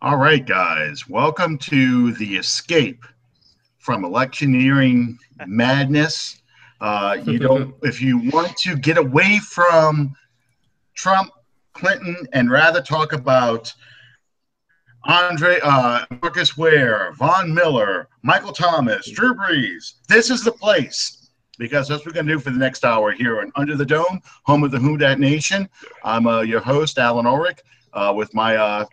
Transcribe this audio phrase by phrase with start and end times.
[0.00, 3.04] All right, guys, welcome to the escape
[3.78, 6.40] from electioneering madness.
[6.80, 10.14] Uh, you know, if you want to get away from
[10.94, 11.32] Trump,
[11.72, 13.74] Clinton, and rather talk about
[15.02, 21.28] Andre, uh, Marcus Ware, Von Miller, Michael Thomas, Drew Brees, this is the place
[21.58, 23.84] because that's what we're going to do for the next hour here on Under the
[23.84, 25.68] Dome, home of the Who Dat Nation.
[26.04, 27.58] I'm uh, your host, Allen Ulrich,
[27.94, 28.84] uh, with my uh,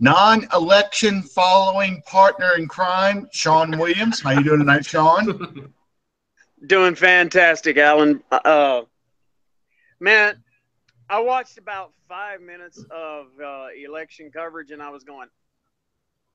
[0.00, 4.20] non-election following partner in crime, Sean Williams.
[4.20, 5.72] How you doing tonight, Sean?
[6.66, 8.22] Doing fantastic, Allen.
[8.32, 8.82] Uh,
[10.00, 10.42] man,
[11.08, 15.28] I watched about five minutes of uh, election coverage, and I was going,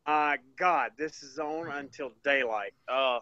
[0.05, 2.73] uh, God, this is on until daylight.
[2.87, 3.19] Uh,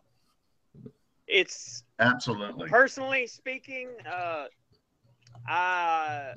[1.25, 3.87] it's absolutely personally speaking.
[4.05, 4.45] Uh,
[5.47, 6.33] I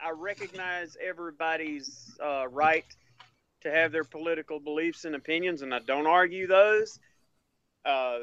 [0.00, 2.84] I recognize everybody's uh, right
[3.62, 6.98] to have their political beliefs and opinions, and I don't argue those.
[7.84, 8.20] Uh,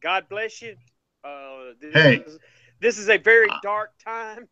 [0.00, 0.76] God bless you.
[1.24, 2.38] Uh, this hey, is,
[2.80, 4.48] this is a very dark time.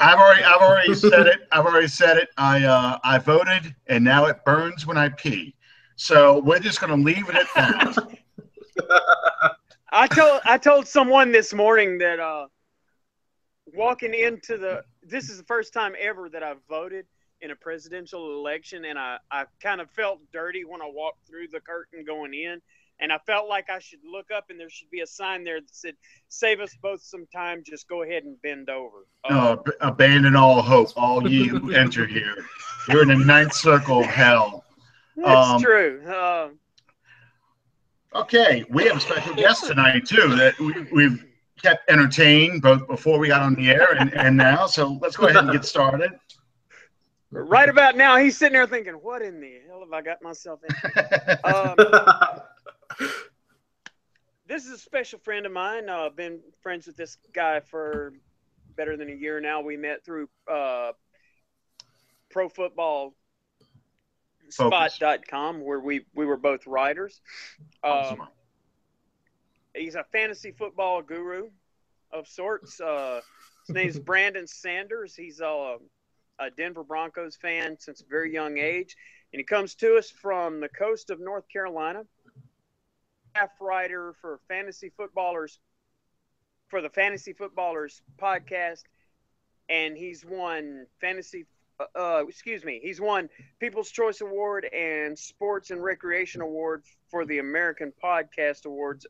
[0.00, 1.40] I've already, I've already said it.
[1.52, 2.30] I've already said it.
[2.36, 5.54] I, uh, I voted, and now it burns when I pee.
[5.96, 8.18] So we're just going to leave it at that.
[9.92, 12.46] I told, I told someone this morning that uh,
[13.66, 17.06] walking into the, this is the first time ever that I've voted
[17.42, 21.48] in a presidential election, and I, I kind of felt dirty when I walked through
[21.48, 22.60] the curtain going in.
[23.02, 25.58] And I felt like I should look up and there should be a sign there
[25.58, 25.94] that said,
[26.28, 29.06] Save us both some time, just go ahead and bend over.
[29.24, 32.44] Uh, no, abandon all hope, all ye who enter here.
[32.88, 34.64] You're in the ninth circle of hell.
[35.16, 36.02] That's um, true.
[36.06, 36.48] Uh,
[38.14, 41.24] okay, we have a special guest tonight, too, that we, we've
[41.62, 44.66] kept entertained both before we got on the air and, and now.
[44.66, 46.12] So let's go ahead and get started
[47.30, 50.60] right about now, he's sitting there thinking, "What in the hell have I got myself
[50.64, 50.74] in?"
[51.44, 51.74] um,
[54.46, 55.88] this is a special friend of mine.
[55.88, 58.12] I've uh, been friends with this guy for
[58.76, 59.60] better than a year now.
[59.60, 60.92] We met through uh,
[62.30, 63.14] Pro Football
[64.50, 67.20] spot.com where we we were both writers
[67.84, 68.26] um,
[69.74, 71.48] he's a fantasy football guru
[72.12, 73.20] of sorts uh,
[73.66, 75.76] his name is brandon sanders he's a
[76.40, 78.96] a Denver Broncos fan since a very young age,
[79.32, 82.04] and he comes to us from the coast of North Carolina.
[83.34, 85.60] Half writer for fantasy footballers
[86.68, 88.82] for the Fantasy Footballers podcast,
[89.68, 91.46] and he's won fantasy.
[91.78, 93.28] Uh, uh, excuse me, he's won
[93.58, 99.06] People's Choice Award and Sports and Recreation Award for the American Podcast Awards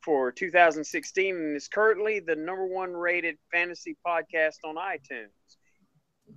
[0.00, 5.45] for 2016, and is currently the number one rated fantasy podcast on iTunes.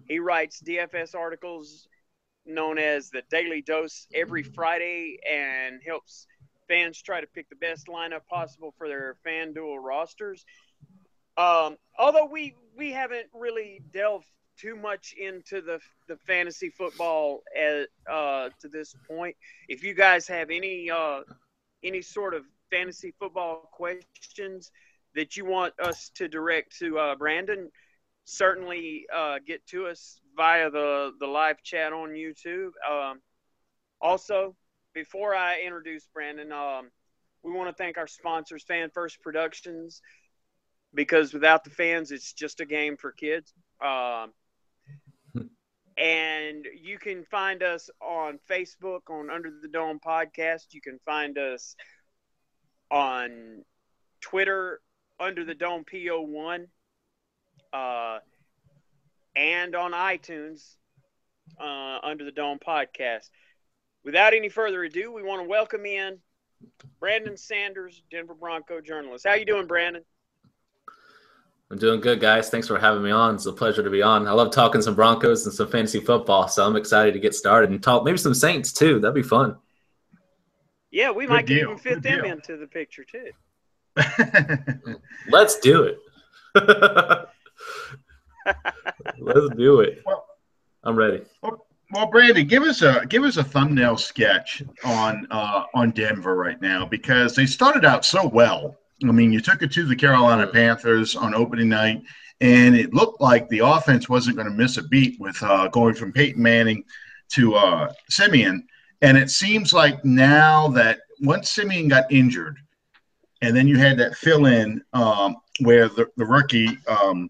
[0.08, 1.88] He writes DFS articles
[2.46, 6.26] known as the Daily Dose every Friday and helps
[6.68, 10.46] fans try to pick the best lineup possible for their FanDuel rosters.
[11.38, 14.26] Um, although we we haven't really delved
[14.60, 19.36] too much into the the fantasy football at, uh, to this point.
[19.68, 21.22] If you guys have any uh,
[21.84, 24.72] any sort of fantasy football questions
[25.16, 27.72] that you want us to direct to uh, Brandon,
[28.30, 32.72] certainly uh, get to us via the, the live chat on YouTube.
[32.90, 33.22] Um,
[34.00, 34.56] also,
[34.94, 36.92] before I introduce Brandon, um,
[37.44, 40.02] we want to thank our sponsors, Fan First Productions,
[40.94, 43.54] because without the fans, it's just a game for kids.
[43.84, 44.32] Um,
[45.98, 50.68] and you can find us on Facebook on Under the Dome Podcast.
[50.72, 51.76] You can find us
[52.92, 53.64] on
[54.22, 54.82] Twitter
[55.20, 56.68] Under the Dome PO1
[57.74, 58.20] uh,
[59.36, 60.76] and on iTunes
[61.60, 63.30] uh, under the Dome podcast.
[64.04, 66.20] Without any further ado, we want to welcome in
[67.00, 69.26] Brandon Sanders, Denver Bronco journalist.
[69.28, 70.04] How you doing, Brandon?
[71.72, 72.50] I'm doing good, guys.
[72.50, 73.36] Thanks for having me on.
[73.36, 74.28] It's a pleasure to be on.
[74.28, 77.70] I love talking some Broncos and some fantasy football, so I'm excited to get started
[77.70, 79.00] and talk maybe some Saints too.
[79.00, 79.56] That'd be fun.
[80.90, 82.32] Yeah, we good might even fit good them deal.
[82.32, 83.30] into the picture too.
[85.30, 86.00] Let's do it.
[89.20, 90.02] Let's do it.
[90.06, 90.26] Well,
[90.84, 91.24] I'm ready.
[91.92, 96.62] Well, Brandon, give us a give us a thumbnail sketch on uh, on Denver right
[96.62, 98.78] now because they started out so well.
[99.04, 102.04] I mean, you took it to the Carolina Panthers on opening night,
[102.42, 105.96] and it looked like the offense wasn't going to miss a beat with uh, going
[105.96, 106.84] from Peyton Manning
[107.30, 108.68] to uh, Siemian.
[109.02, 112.58] And it seems like now that once Siemian got injured,
[113.42, 117.30] and then you had that fill in um, where the, the rookie um,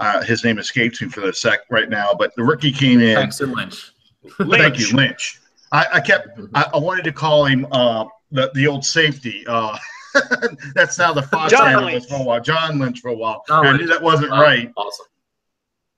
[0.00, 3.16] uh, his name escapes me for the sec right now, but the rookie came in.
[3.16, 3.92] Paxton Lynch.
[4.38, 5.40] Thank you, Lynch.
[5.72, 6.38] I, I kept.
[6.54, 9.44] I, I, wanted to call him uh, the the old safety.
[9.46, 9.76] Uh,
[10.74, 12.40] that's now the Fox John analyst for a while.
[12.40, 13.44] John Lynch for a while.
[13.48, 14.70] I knew that wasn't right.
[14.76, 15.06] Awesome.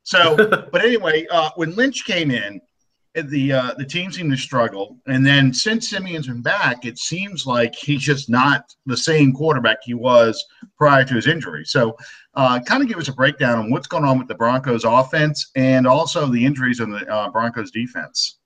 [0.02, 0.36] So,
[0.72, 2.60] but anyway, uh, when Lynch came in,
[3.14, 7.46] the uh, the team seemed to struggle, and then since Siemian's been back, it seems
[7.46, 10.42] like he's just not the same quarterback he was
[10.78, 11.64] prior to his injury.
[11.64, 11.96] So,
[12.34, 15.50] uh, kind of give us a breakdown on what's going on with the Broncos offense
[15.54, 18.38] and also the injuries in the uh, Broncos defense.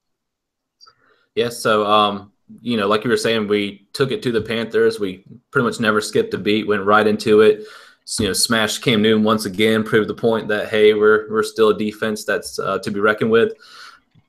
[1.35, 4.99] Yes, so um, you know, like you were saying, we took it to the Panthers.
[4.99, 7.65] We pretty much never skipped a beat, went right into it.
[8.19, 11.71] You know, smashed Cam Newton once again, proved the point that hey, we're we're still
[11.71, 13.53] a defense that's uh, to be reckoned with.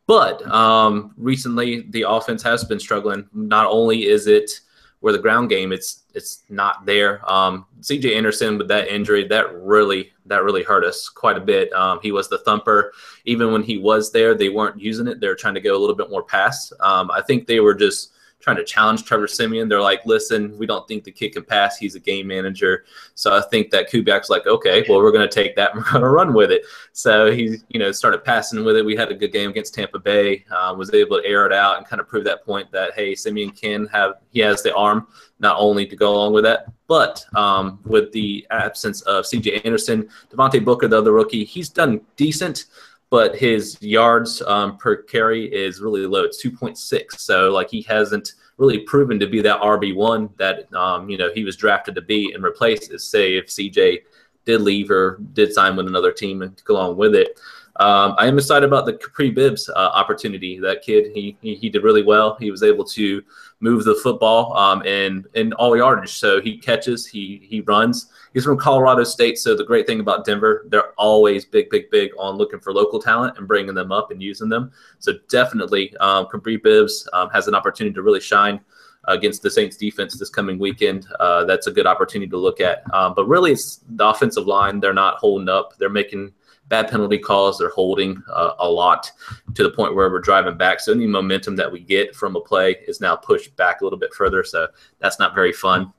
[0.08, 3.28] But um, recently, the offense has been struggling.
[3.34, 4.50] Not only is it
[5.00, 7.22] where the ground game, it's it's not there.
[7.32, 8.16] Um, C.J.
[8.16, 11.72] Anderson with that injury, that really that really hurt us quite a bit.
[11.74, 12.94] Um, he was the thumper.
[13.26, 15.20] Even when he was there, they weren't using it.
[15.20, 16.72] They're trying to go a little bit more pass.
[16.80, 19.68] Um, I think they were just trying to challenge Trevor Siemian.
[19.68, 21.78] They're like, listen, we don't think the kid can pass.
[21.78, 22.86] He's a game manager.
[23.16, 25.92] So I think that Kubiak's like, okay, well, we're going to take that and we're
[25.92, 26.64] going to run with it.
[26.94, 28.86] So he, you know, started passing with it.
[28.86, 31.78] We had a good game against Tampa Bay, uh, was able to air it out
[31.78, 35.08] and kind of prove that point that, hey, Siemian can have, he has the arm
[35.40, 40.10] not only to go along with that, but um, with the absence of CJ Anderson,
[40.32, 42.66] Devontae Booker, the other rookie, he's done decent
[43.10, 46.24] but his yards um, per carry is really low.
[46.24, 47.20] It's 2.6.
[47.20, 51.32] So like he hasn't really proven to be that RB one that um, you know
[51.34, 52.90] he was drafted to be and replace.
[53.04, 54.00] Say if CJ
[54.46, 57.40] did leave or did sign with another team and go along with it.
[57.80, 60.60] Um, I am excited about the Kapri Bibbs uh, opportunity.
[60.60, 62.36] That kid, he, he, he did really well.
[62.40, 63.22] He was able to
[63.60, 66.14] move the football um, in in all yardage.
[66.14, 68.12] So he catches, he he runs.
[68.34, 69.38] He's from Colorado State.
[69.38, 73.00] So the great thing about Denver, they're always big, big, big on looking for local
[73.00, 74.72] talent and bringing them up and using them.
[75.00, 78.60] So definitely, um, Kapri Bibbs um, has an opportunity to really shine
[79.06, 81.08] against the Saints defense this coming weekend.
[81.20, 82.84] Uh, that's a good opportunity to look at.
[82.94, 84.80] Um, but really, it's the offensive line.
[84.80, 85.78] They're not holding up.
[85.78, 86.34] They're making
[86.68, 87.58] bad penalty calls.
[87.58, 89.12] They're holding uh, a lot
[89.54, 90.80] to the point where we're driving back.
[90.80, 94.00] So any momentum that we get from a play is now pushed back a little
[94.00, 94.44] bit further.
[94.44, 94.68] So
[95.00, 95.94] that's not very fun.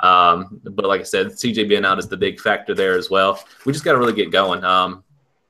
[0.00, 3.42] Um, but like I said, CJ being out is the big factor there as well.
[3.64, 4.64] We just got to really get going.
[4.64, 5.04] Um,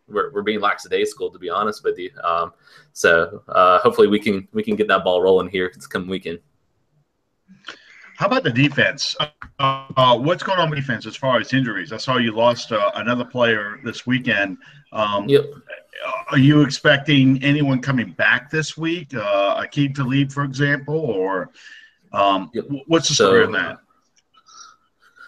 [0.08, 2.10] we're, we're being lackadaisical, to be honest with you.
[2.22, 2.52] Um,
[2.92, 6.38] so uh, hopefully we can we can get that ball rolling here this coming weekend.
[8.22, 9.16] How about the defense?
[9.58, 11.92] Uh, uh, what's going on with defense as far as injuries?
[11.92, 14.58] I saw you lost uh, another player this weekend.
[14.92, 15.46] Um, yep.
[16.30, 19.12] Are you expecting anyone coming back this week?
[19.12, 21.50] Uh, Aqib Talib, for example, or
[22.12, 22.66] um, yep.
[22.86, 23.78] what's the story so, on that?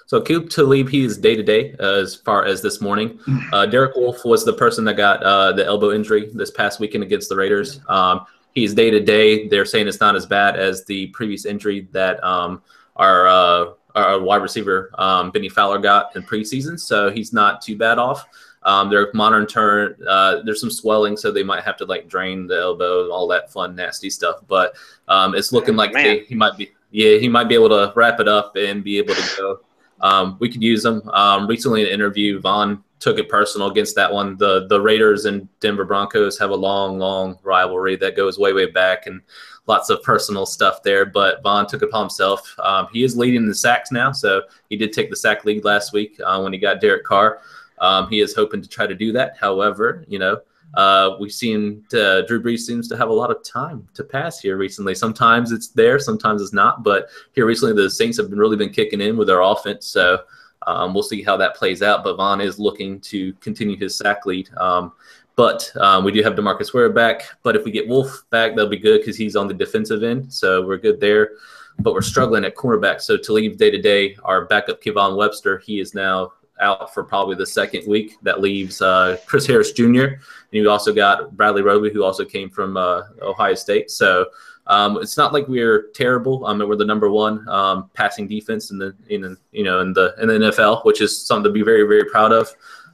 [0.07, 3.19] So Aqib Talib, he is day to day as far as this morning.
[3.53, 7.03] Uh, Derek Wolfe was the person that got uh, the elbow injury this past weekend
[7.03, 7.81] against the Raiders.
[7.89, 9.49] Um, he's day to day.
[9.49, 12.63] They're saying it's not as bad as the previous injury that um,
[12.97, 17.77] our uh, our wide receiver um, Bennie Fowler got in preseason, so he's not too
[17.77, 18.27] bad off.
[18.65, 19.95] Um, they're monitoring.
[20.07, 23.53] Uh, there's some swelling, so they might have to like drain the elbow, all that
[23.53, 24.37] fun, nasty stuff.
[24.49, 24.75] But
[25.07, 26.71] um, it's looking like they, he might be.
[26.91, 29.61] Yeah, he might be able to wrap it up and be able to go.
[30.01, 31.09] Um, we could use him.
[31.11, 34.37] Um, recently, in an interview, Von took it personal against that one.
[34.39, 38.67] The the Raiders and Denver Broncos have a long, long rivalry that goes way, way
[38.67, 39.21] back, and
[39.67, 41.07] lots of personal stuff there.
[41.07, 42.55] But Von took it upon himself.
[42.59, 45.93] Um, he is leading the sacks now, so he did take the sack lead last
[45.93, 47.41] week uh, when he got Derek Carr.
[47.79, 49.37] Um, he is hoping to try to do that.
[49.37, 50.41] However, you know,
[50.75, 54.41] uh, we've seen uh, Drew Brees seems to have a lot of time to pass
[54.41, 54.95] here recently.
[54.95, 56.83] Sometimes it's there, sometimes it's not.
[56.83, 59.87] But here recently, the Saints have been really been kicking in with their offense.
[59.87, 60.21] So
[60.67, 62.03] um, we'll see how that plays out.
[62.03, 64.51] But Von is looking to continue his sack lead.
[64.57, 64.93] Um,
[65.37, 67.23] but um, we do have Demarcus Ware back.
[67.43, 70.33] But if we get Wolfe back, that'll be good because he's on the defensive end.
[70.33, 71.33] So we're good there.
[71.81, 73.01] But we're struggling at cornerback.
[73.01, 77.03] So to leave day to day, our backup Kayvon Webster, he is now out for
[77.03, 78.17] probably the second week.
[78.23, 80.05] That leaves uh, Chris Harris Jr.
[80.05, 80.19] And
[80.53, 83.91] you also got Bradley Roby, who also came from uh, Ohio State.
[83.91, 84.27] So
[84.67, 86.47] um, it's not like we're terrible.
[86.47, 90.15] Um, we're the number one um, passing defense in the in you know in the
[90.21, 92.49] in the NFL, which is something to be very very proud of.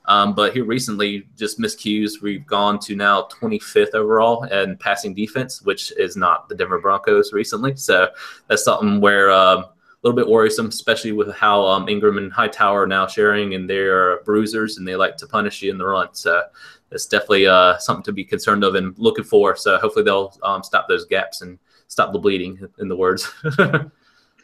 [0.07, 2.23] Um, but here recently, just miscues.
[2.23, 7.33] We've gone to now 25th overall and passing defense, which is not the Denver Broncos
[7.33, 7.77] recently.
[7.77, 8.09] So
[8.49, 12.83] that's something where um, a little bit worrisome, especially with how um, Ingram and Hightower
[12.83, 16.09] are now sharing, and they're bruisers and they like to punish you in the run.
[16.13, 16.43] So
[16.91, 19.55] it's definitely uh, something to be concerned of and looking for.
[19.55, 22.67] So hopefully they'll um, stop those gaps and stop the bleeding.
[22.79, 23.31] In the words.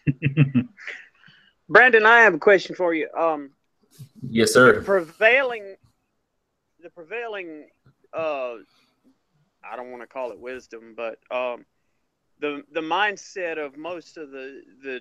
[1.68, 3.08] Brandon, I have a question for you.
[3.18, 3.50] Um,
[4.28, 4.80] Yes, sir.
[4.80, 5.76] The prevailing,
[6.82, 7.68] the prevailing,
[8.12, 8.54] uh,
[9.64, 11.64] I don't want to call it wisdom, but um,
[12.40, 15.00] the the mindset of most of the the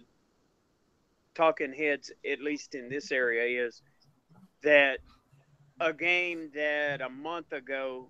[1.33, 3.81] talking heads, at least in this area, is
[4.63, 4.99] that
[5.79, 8.09] a game that a month ago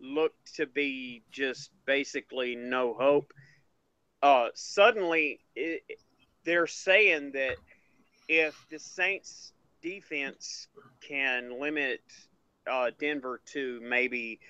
[0.00, 3.32] looked to be just basically no hope.
[4.22, 5.82] Uh, suddenly, it,
[6.44, 7.56] they're saying that
[8.28, 9.52] if the Saints
[9.88, 10.68] defense
[11.00, 12.00] can limit
[12.70, 14.40] uh, Denver to maybe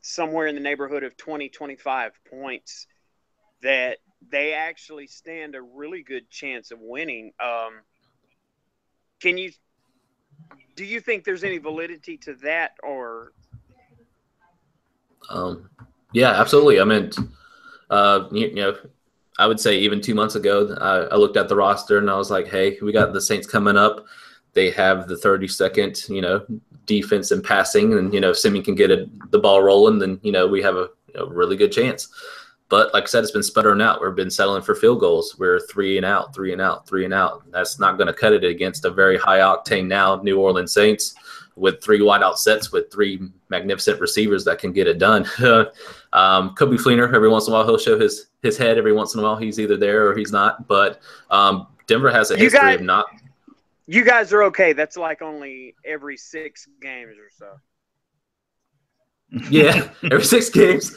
[0.00, 2.86] somewhere in the neighborhood of 20, 25 points,
[3.62, 3.98] that
[4.30, 7.32] they actually stand a really good chance of winning.
[7.40, 7.80] Um,
[9.20, 9.52] can you
[10.76, 13.32] do you think there's any validity to that or?
[15.28, 15.68] Um,
[16.12, 16.80] yeah absolutely.
[16.80, 17.10] I mean
[17.90, 18.76] uh, you, you, know
[19.38, 22.16] i would say even two months ago I, I, looked at the roster and i
[22.16, 24.04] was like hey we got the saints coming up
[24.58, 26.44] they have the 32nd you know
[26.86, 30.18] defense and passing and you know if Siemian can get a, the ball rolling then
[30.22, 32.08] you know we have a, a really good chance
[32.68, 34.02] but like I said, it's been sputtering out.
[34.02, 35.36] We've been settling for field goals.
[35.38, 37.50] We're three and out, three and out, three and out.
[37.50, 41.14] That's not going to cut it against a very high octane now New Orleans Saints
[41.56, 45.22] with three wideout sets with three magnificent receivers that can get it done.
[46.12, 48.78] um, Coby Fleener, every once in a while, he'll show his his head.
[48.78, 50.68] Every once in a while, he's either there or he's not.
[50.68, 51.00] But
[51.30, 53.06] um, Denver has a you history guys, of not.
[53.90, 54.74] You guys are okay.
[54.74, 57.58] That's like only every six games or so.
[59.50, 60.94] Yeah, every six games.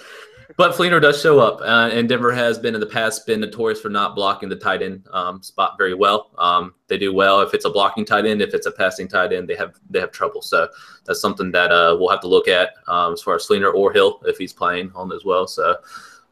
[0.58, 3.80] But Fleener does show up, uh, and Denver has been in the past been notorious
[3.80, 6.32] for not blocking the tight end um, spot very well.
[6.38, 8.42] Um, they do well if it's a blocking tight end.
[8.42, 10.42] If it's a passing tight end, they have they have trouble.
[10.42, 10.68] So
[11.06, 13.94] that's something that uh, we'll have to look at um, as far as Fleener or
[13.94, 15.48] Hill if he's playing on as well.
[15.48, 15.78] So.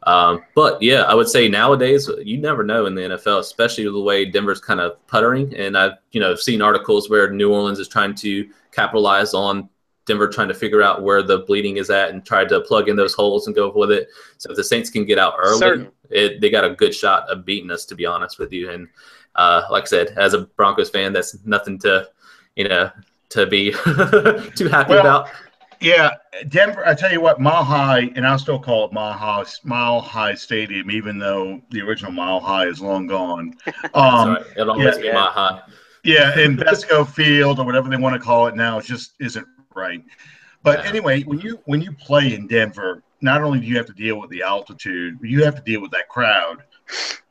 [0.04, 4.00] Um, but yeah, I would say nowadays you never know in the NFL, especially the
[4.00, 5.54] way Denver's kind of puttering.
[5.54, 9.68] And I've you know seen articles where New Orleans is trying to capitalize on
[10.06, 12.96] Denver trying to figure out where the bleeding is at and try to plug in
[12.96, 14.08] those holes and go with it.
[14.38, 17.44] So if the Saints can get out early, it, they got a good shot of
[17.44, 18.70] beating us, to be honest with you.
[18.70, 18.88] And
[19.36, 22.08] uh, like I said, as a Broncos fan, that's nothing to,
[22.56, 22.90] you know,
[23.28, 23.70] to be
[24.56, 25.30] too happy well, about.
[25.80, 26.10] Yeah,
[26.48, 26.86] Denver.
[26.86, 30.34] I tell you what, Mile High, and I'll still call it Mile High, Mile High
[30.34, 33.54] Stadium, even though the original Mile High is long gone.
[33.94, 35.62] Um, It'll always yeah, be Mile High.
[36.04, 40.04] Yeah, Invesco Field or whatever they want to call it now, just isn't right.
[40.62, 40.90] But yeah.
[40.90, 44.20] anyway, when you when you play in Denver, not only do you have to deal
[44.20, 46.62] with the altitude, you have to deal with that crowd.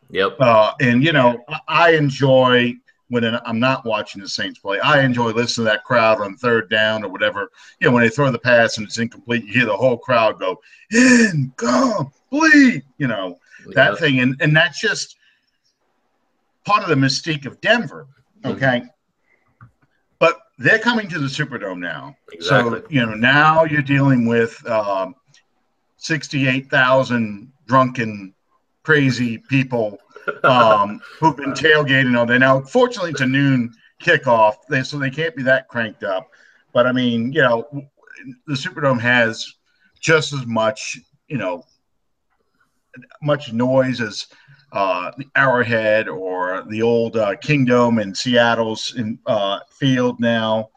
[0.09, 0.37] Yep.
[0.39, 2.73] Uh, and you know, I enjoy
[3.09, 4.79] when I'm not watching the Saints play.
[4.79, 7.51] I enjoy listening to that crowd on third down or whatever.
[7.79, 10.39] You know, when they throw the pass and it's incomplete, you hear the whole crowd
[10.39, 10.59] go
[10.91, 12.83] incomplete.
[12.97, 13.75] You know yep.
[13.75, 15.17] that thing, and and that's just
[16.65, 18.07] part of the mystique of Denver.
[18.45, 18.79] Okay.
[18.79, 18.87] Mm-hmm
[20.59, 22.15] they're coming to the Superdome now.
[22.33, 22.81] Exactly.
[22.81, 25.15] So, you know, now you're dealing with um,
[25.97, 28.33] 68,000 drunken,
[28.89, 29.99] crazy people
[30.43, 32.39] um, who've been tailgating all day.
[32.39, 36.31] Now, fortunately, it's a noon kickoff, they, so they can't be that cranked up.
[36.73, 37.67] But I mean, you know,
[38.47, 39.53] the Superdome has
[39.99, 41.61] just as much, you know,
[43.21, 44.25] much noise as
[44.71, 50.69] uh, the Arrowhead or the old uh, Kingdome in Seattle's in, uh, field now,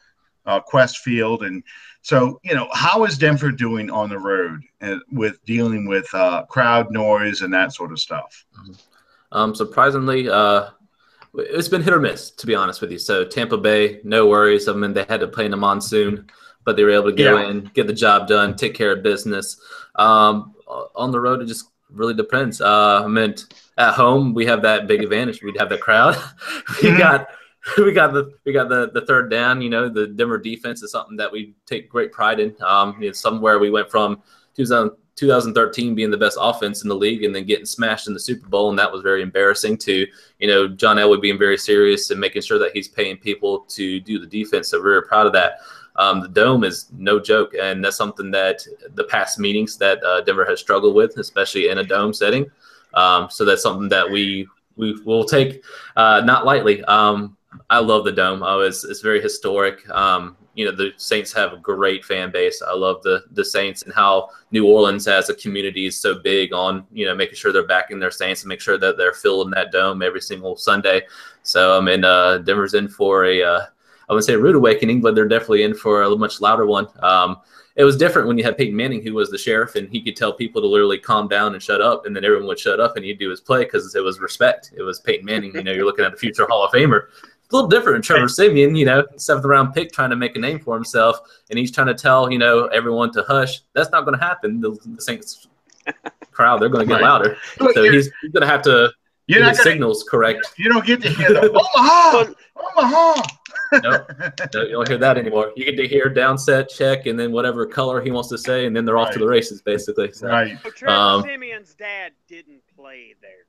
[0.44, 1.44] uh, Qwest Field.
[1.44, 1.62] And
[2.02, 6.44] so, you know, how is Denver doing on the road and with dealing with uh,
[6.46, 8.44] crowd noise and that sort of stuff?
[8.60, 8.72] Mm-hmm.
[9.30, 10.70] Um, surprisingly, uh,
[11.34, 12.98] it's been hit or miss, to be honest with you.
[12.98, 14.68] So Tampa Bay, no worries.
[14.68, 16.28] I mean, they had to play in the monsoon,
[16.64, 17.48] but they were able to go yeah.
[17.48, 19.60] in, get the job done, take care of business.
[19.94, 20.54] Um,
[20.96, 22.60] on the road, it just really depends.
[22.60, 25.42] Uh, I meant at home we have that big advantage.
[25.42, 26.16] We'd have the crowd.
[26.82, 26.98] we mm-hmm.
[26.98, 27.28] got
[27.78, 29.62] we got the we got the the third down.
[29.62, 32.54] You know, the Denver defense is something that we take great pride in.
[32.60, 34.22] Um, it's somewhere we went from
[34.56, 38.20] 2000, 2013 being the best offense in the league and then getting smashed in the
[38.20, 39.78] Super Bowl, and that was very embarrassing.
[39.78, 40.06] To
[40.38, 44.00] you know, John Elway being very serious and making sure that he's paying people to
[44.00, 44.68] do the defense.
[44.68, 45.58] So we're proud of that.
[45.94, 50.22] Um, the dome is no joke, and that's something that the past meetings that uh,
[50.22, 52.50] Denver has struggled with, especially in a dome setting.
[52.94, 55.62] Um, so that's something that we we will take
[55.96, 56.82] uh, not lightly.
[56.84, 57.36] Um,
[57.70, 58.42] I love the dome.
[58.42, 59.88] I was it's very historic.
[59.90, 62.62] Um, you know the Saints have a great fan base.
[62.62, 66.52] I love the the Saints and how New Orleans as a community is so big
[66.52, 69.50] on you know making sure they're backing their Saints and make sure that they're filling
[69.50, 71.02] that dome every single Sunday.
[71.42, 73.66] So I mean uh, Denver's in for a uh,
[74.08, 76.86] I would say a rude awakening, but they're definitely in for a much louder one.
[77.02, 77.38] Um,
[77.74, 80.16] it was different when you had Peyton Manning, who was the sheriff, and he could
[80.16, 82.96] tell people to literally calm down and shut up, and then everyone would shut up
[82.96, 84.72] and he'd do his play because it was respect.
[84.76, 85.54] It was Peyton Manning.
[85.54, 87.06] You know, you're looking at a future Hall of Famer.
[87.52, 88.04] A little different.
[88.04, 91.18] Trevor Siemian, you know, seventh round pick, trying to make a name for himself,
[91.50, 93.60] and he's trying to tell you know everyone to hush.
[93.74, 94.60] That's not going to happen.
[94.60, 95.48] The, the Saints
[96.30, 97.08] crowd, they're going to get right.
[97.08, 97.36] louder.
[97.58, 98.92] So he's, he's going to have to
[99.26, 100.54] you're not gonna, signals correct.
[100.56, 103.22] You don't get to hear the Omaha, Omaha.
[103.72, 104.04] no,
[104.54, 105.52] no, you don't hear that anymore.
[105.56, 108.76] You get to hear downset check and then whatever color he wants to say, and
[108.76, 109.08] then they're right.
[109.08, 110.12] off to the races, basically.
[110.12, 110.58] So, right.
[110.62, 113.46] So Trevor um, Siemian's dad didn't play there.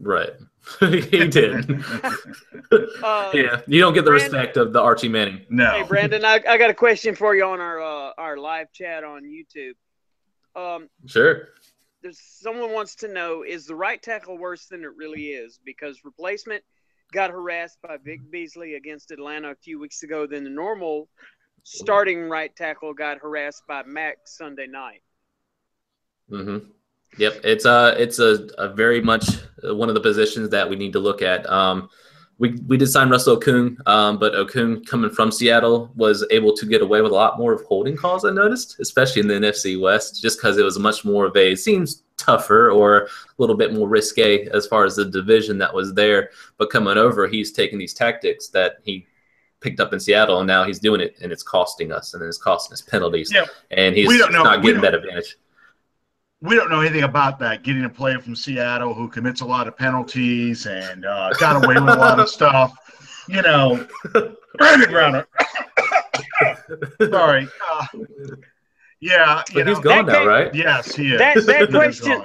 [0.00, 0.30] Right.
[0.80, 1.70] he did.
[3.02, 5.44] uh, yeah, you don't get the Brandon, respect of the Archie Manning.
[5.50, 5.70] No.
[5.70, 9.02] Hey, Brandon, I, I got a question for you on our uh, our live chat
[9.02, 9.74] on YouTube.
[10.54, 11.48] Um, sure
[12.02, 16.04] there's someone wants to know is the right tackle worse than it really is because
[16.04, 16.62] replacement
[17.12, 20.26] got harassed by Vic Beasley against Atlanta a few weeks ago.
[20.26, 21.08] Then the normal
[21.62, 25.02] starting right tackle got harassed by Mack Sunday night.
[26.30, 26.66] Mm-hmm.
[27.18, 29.26] Yep, it's a it's a, a very much
[29.62, 31.48] one of the positions that we need to look at.
[31.50, 31.88] Um,
[32.38, 36.66] we, we did sign Russell Okung, um, but Okung coming from Seattle was able to
[36.66, 38.24] get away with a lot more of holding calls.
[38.24, 41.54] I noticed, especially in the NFC West, just because it was much more of a
[41.54, 45.94] seems tougher or a little bit more risque as far as the division that was
[45.94, 46.30] there.
[46.56, 49.06] But coming over, he's taking these tactics that he
[49.60, 52.38] picked up in Seattle, and now he's doing it, and it's costing us, and it's
[52.38, 53.30] costing us penalties.
[53.32, 53.44] Yeah.
[53.70, 55.36] and he's not getting that advantage
[56.42, 57.62] we don't know anything about that.
[57.62, 61.74] Getting a player from Seattle who commits a lot of penalties and uh, got away
[61.74, 62.74] with a lot of stuff.
[63.28, 63.86] You know,
[64.58, 65.26] Brandon Browner.
[67.00, 67.48] Sorry.
[67.70, 67.86] Uh,
[69.00, 70.52] yeah, but he's gone now, right?
[70.52, 71.18] Yes, he is.
[71.18, 72.24] That, that question.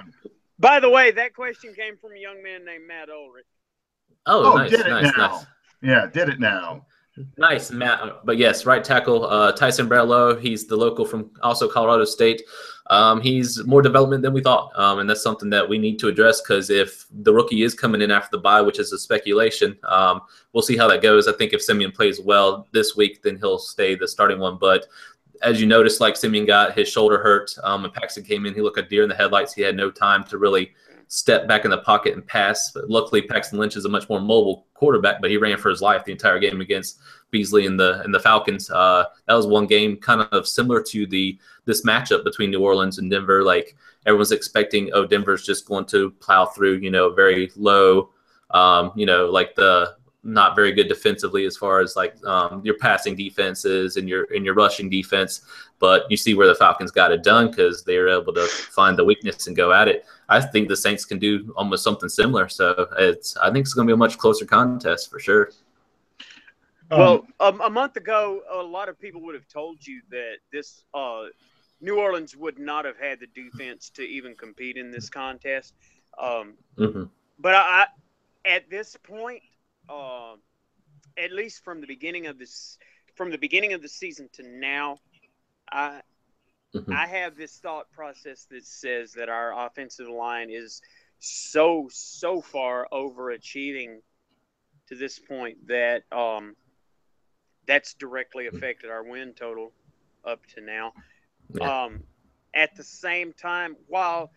[0.60, 3.46] By the way, that question came from a young man named Matt Ulrich.
[4.26, 5.28] Oh, oh nice, did it nice, now.
[5.28, 5.46] nice.
[5.84, 6.88] Yeah, did it now.
[7.38, 8.26] Nice, Matt.
[8.26, 10.40] But yes, right tackle uh, Ty Sambrailo.
[10.40, 12.42] He's the local from also Colorado State
[12.90, 14.72] um, he's more development than we thought.
[14.76, 18.02] Um, and that's something that we need to address because if the rookie is coming
[18.02, 20.22] in after the bye, which is a speculation, um,
[20.54, 21.28] we'll see how that goes.
[21.28, 24.58] I think if Siemian plays well this week, then he'll stay the starting one.
[24.58, 24.86] But
[25.42, 28.62] as you noticed, like Siemian got his shoulder hurt um, and Paxton came in, he
[28.62, 29.54] looked a deer in the headlights.
[29.54, 30.72] He had no time to really
[31.10, 32.72] step back in the pocket and pass.
[32.74, 35.82] But luckily, Paxton Lynch is a much more mobile quarterback, but he ran for his
[35.82, 37.00] life the entire game against
[37.32, 38.70] Beasley and the and the Falcons.
[38.70, 43.00] Uh, that was one game kind of similar to the this matchup between New Orleans
[43.00, 43.44] and Denver.
[43.44, 48.10] Like everyone's expecting, oh, Denver's just going to plow through, you know, very low,
[48.52, 52.78] um, you know, like the not very good defensively as far as like um, your
[52.78, 55.42] passing defenses and your and your rushing defense.
[55.80, 58.98] But you see where the Falcons got it done because they were able to find
[58.98, 60.06] the weakness and go at it.
[60.28, 62.50] I think the Saints can do almost something similar.
[62.50, 65.52] So it's I think it's going to be a much closer contest for sure.
[66.90, 70.36] Um, well, um, a month ago, a lot of people would have told you that
[70.52, 71.26] this uh,
[71.82, 75.74] New Orleans would not have had the defense to even compete in this contest.
[76.18, 77.04] Um, mm-hmm.
[77.40, 77.88] But I,
[78.46, 79.42] at this point,
[79.90, 80.34] uh,
[81.18, 82.78] at least from the beginning of this,
[83.16, 84.98] from the beginning of the season to now,
[85.72, 86.02] I,
[86.74, 86.92] mm-hmm.
[86.92, 90.82] I have this thought process that says that our offensive line is
[91.20, 93.98] so so far overachieving
[94.88, 96.56] to this point that um,
[97.68, 99.72] that's directly affected our win total
[100.26, 100.94] up to now.
[101.54, 101.86] Yeah.
[101.86, 102.04] Um,
[102.54, 104.32] at the same time, while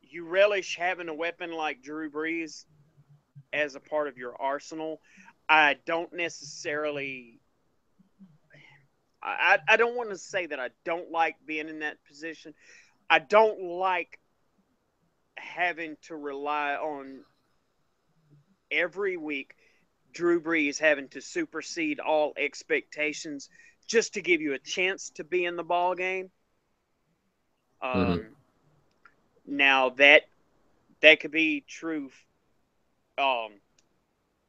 [0.00, 2.64] you relish having a weapon like Drew Brees
[3.52, 5.00] as a part of your arsenal,
[5.48, 7.40] I don't necessarily.
[9.24, 12.54] I, I don't want to say that I don't like being in that position.
[13.08, 14.18] I don't like
[15.36, 17.20] having to rely on
[18.70, 19.54] every week
[20.12, 23.48] Drew Brees having to supersede all expectations
[23.86, 26.30] just to give you a chance to be in the ball game.
[27.80, 28.28] Um, mm-hmm.
[29.46, 30.22] Now that
[31.00, 32.10] that could be true
[33.18, 33.50] um,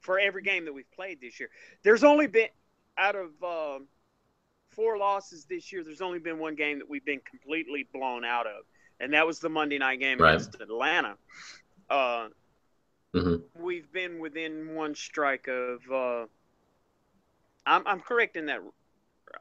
[0.02, 1.49] for every game that we've played this year.
[1.84, 2.49] There's only been
[2.97, 3.88] out of um,
[4.69, 5.84] four losses this year.
[5.84, 8.65] There's only been one game that we've been completely blown out of,
[8.99, 10.36] and that was the Monday night game right.
[10.36, 11.15] against Atlanta.
[11.89, 12.28] Uh,
[13.13, 13.63] Mm-hmm.
[13.63, 15.80] We've been within one strike of.
[15.91, 16.26] Uh,
[17.65, 18.62] I'm I'm correct in that,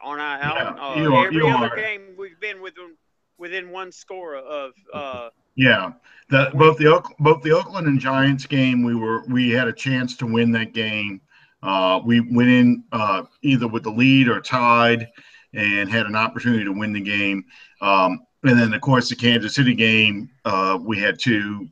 [0.02, 0.38] aren't I?
[0.38, 1.76] Yeah, uh, you are, every you other are.
[1.76, 2.96] game we've been within
[3.38, 4.72] within one score of.
[4.92, 5.92] Uh, yeah,
[6.28, 10.16] the, both the both the Oakland and Giants game, we were we had a chance
[10.18, 11.20] to win that game.
[11.62, 15.08] Uh, we went in uh, either with the lead or tied,
[15.54, 17.44] and had an opportunity to win the game.
[17.80, 21.68] Um, and then, of course, the Kansas City game, uh, we had two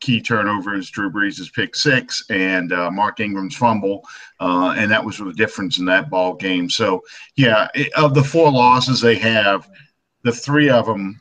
[0.00, 4.06] key turnovers, Drew Brees' pick six and uh, Mark Ingram's fumble,
[4.40, 6.68] uh, and that was the difference in that ball game.
[6.70, 7.02] So,
[7.36, 9.68] yeah, it, of the four losses they have,
[10.22, 11.20] the three of them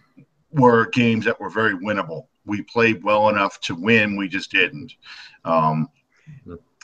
[0.51, 2.27] were games that were very winnable.
[2.45, 4.93] We played well enough to win, we just didn't.
[5.45, 5.89] Um,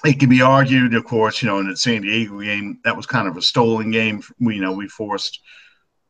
[0.03, 3.05] it can be argued, of course, you know, in the San Diego game, that was
[3.05, 4.21] kind of a stolen game.
[4.39, 5.39] We, you know, we forced,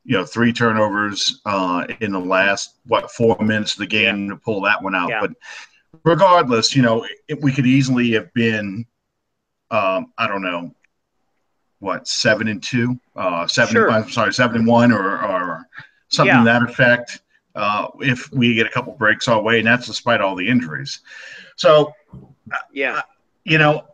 [0.04, 4.32] you know, three turnovers uh, in the last what four minutes of the game yeah.
[4.32, 5.10] to pull that one out.
[5.10, 5.22] Yeah.
[5.22, 5.32] But
[6.04, 8.86] regardless, you know, it, we could easily have been,
[9.72, 10.72] um, I don't know,
[11.80, 13.74] what seven and two, uh, seven.
[13.74, 13.92] Sure.
[13.92, 15.68] I'm sorry, seven and one, or, or
[16.08, 16.40] something yeah.
[16.40, 17.22] to that effect.
[17.54, 21.00] Uh, if we get a couple breaks our way, and that's despite all the injuries.
[21.56, 21.94] So,
[22.74, 23.02] yeah, uh,
[23.46, 23.86] you know,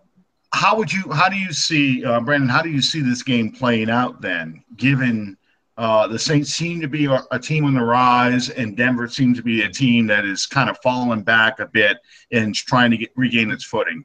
[0.53, 1.11] how would you?
[1.11, 2.49] How do you see, uh, Brandon?
[2.49, 4.63] How do you see this game playing out then?
[4.77, 5.37] Given
[5.77, 9.37] uh, the Saints seem to be a, a, team on the rise, and Denver seems
[9.37, 11.97] to be a team that is kind of falling back a bit
[12.31, 14.03] and trying to get, regain its footing.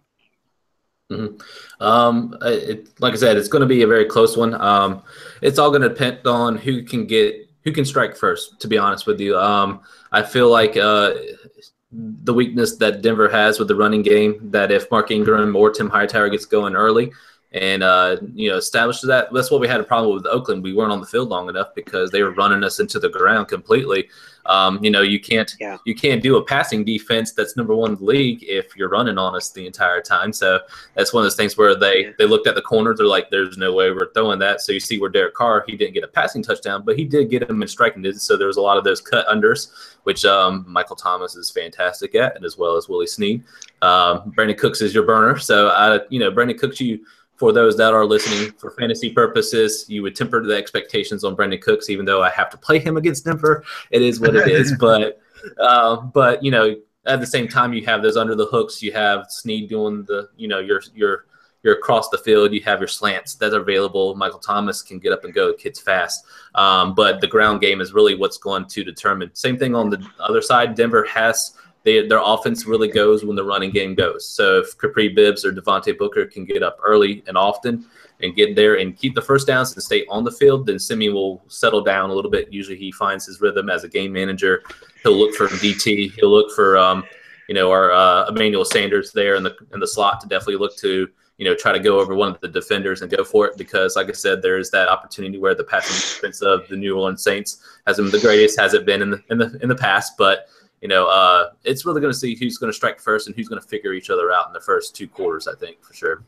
[1.11, 1.83] Mm-hmm.
[1.83, 4.55] Um, it, like I said, it's going to be a very close one.
[4.61, 5.02] Um,
[5.42, 8.61] it's all going to depend on who can get who can strike first.
[8.61, 9.81] To be honest with you, um,
[10.12, 11.14] I feel like uh,
[11.92, 15.90] the weakness that Denver has with the running game that if Mark Ingram or Tim
[15.90, 17.12] Hightower gets going early,
[17.57, 19.33] and uh, you know established that.
[19.33, 20.62] That's what we had a problem with Oakland.
[20.62, 23.49] We weren't on the field long enough because they were running us into the ground
[23.49, 24.09] completely.
[24.47, 25.79] Um, you know, you can't yeah.
[25.85, 29.19] you can't do a passing defense that's number one in the league if you're running
[29.19, 30.33] on us the entire time.
[30.33, 30.61] So
[30.95, 32.11] that's one of those things where they yeah.
[32.19, 32.99] they looked at the corners.
[32.99, 35.77] They're like, "There's no way we're throwing that." So you see where Derek Carr he
[35.77, 38.25] didn't get a passing touchdown, but he did get him in striking distance.
[38.25, 39.73] So there was a lot of those cut unders,
[40.05, 43.42] which um, Michael Thomas is fantastic at, and as well as Willie Snead.
[43.83, 45.38] Um, Brandin Cooks is your burner.
[45.38, 47.01] So I, you know, Brandin Cooks, you
[47.37, 51.61] for those that are listening for fantasy purposes, you would temper the expectations on Brandin
[51.61, 53.64] Cooks, even though I have to play him against Denver.
[53.90, 54.75] It is what it is.
[54.81, 55.20] but
[55.59, 58.83] uh, but you know, at the same time, you have those under the hooks.
[58.83, 61.27] You have Snead doing the you know your your
[61.62, 62.53] you're across the field.
[62.53, 64.14] You have your slants that are available.
[64.14, 65.53] Michael Thomas can get up and go.
[65.53, 66.25] Kid's fast.
[66.55, 69.31] Um, but the ground game is really what's going to determine.
[69.35, 70.77] Same thing on the other side.
[70.77, 74.29] Denver has they, their offense really goes when the running game goes.
[74.29, 77.87] So if Kapri Bibbs or Devontae Booker can get up early and often
[78.20, 81.14] and get there and keep the first downs and stay on the field, then Siemian
[81.14, 82.53] will settle down a little bit.
[82.53, 84.64] Usually he finds his rhythm as a game manager.
[85.05, 86.11] He'll look for DT.
[86.11, 87.05] He'll look for um,
[87.49, 90.77] you know our uh, Emmanuel Sanders there in the in the slot to definitely look
[90.79, 93.57] to you know try to go over one of the defenders and go for it
[93.57, 96.96] because like I said there is that opportunity where the passing defense of the New
[96.96, 99.77] Orleans Saints hasn't been the greatest has it been in the in the in the
[99.77, 100.49] past but
[100.81, 103.49] you know, uh, it's really going to see who's going to strike first and who's
[103.49, 105.49] going to figure each other out in the first two quarters.
[105.49, 106.23] I think for sure.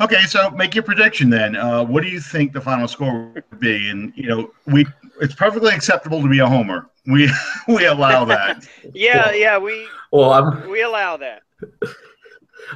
[0.00, 1.56] Okay, so make your prediction then.
[1.56, 3.90] Uh, what do you think the final score would be?
[3.90, 4.86] And you know, we
[5.20, 6.88] it's perfectly acceptable to be a homer.
[7.06, 7.30] We
[7.68, 8.66] we allow that.
[8.94, 11.42] yeah, yeah, we well, I'm, we allow that.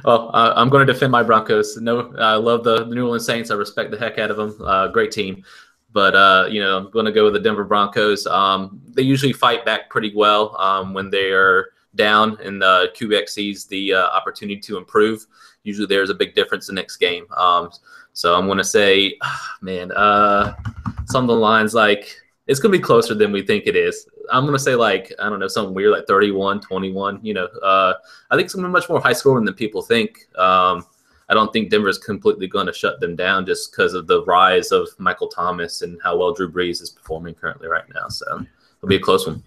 [0.03, 1.77] Well, uh, I'm going to defend my Broncos.
[1.77, 3.51] No, I love the, the New Orleans Saints.
[3.51, 4.57] I respect the heck out of them.
[4.59, 5.43] Uh, great team.
[5.93, 8.25] But uh, you know, I'm going to go with the Denver Broncos.
[8.27, 13.29] Um, they usually fight back pretty well um, when they are down, and the Kubiak
[13.29, 15.25] sees the uh, opportunity to improve.
[15.63, 17.25] Usually, there's a big difference the next game.
[17.37, 17.69] Um,
[18.13, 19.17] so I'm going to say,
[19.61, 20.55] man, uh,
[21.05, 22.15] some of the lines like
[22.47, 24.07] it's going to be closer than we think it is.
[24.31, 27.19] I'm going to say like I don't know something weird like 31, 21.
[27.21, 27.93] You know, uh,
[28.31, 30.27] I think it's going to be much more high scoring than people think.
[30.37, 30.85] Um,
[31.33, 34.71] I don't think Denver's completely going to shut them down just because of the rise
[34.71, 38.07] of Michael Thomas and how well Drew Brees is performing currently right now.
[38.09, 38.45] So
[38.77, 39.41] it'll be a close one.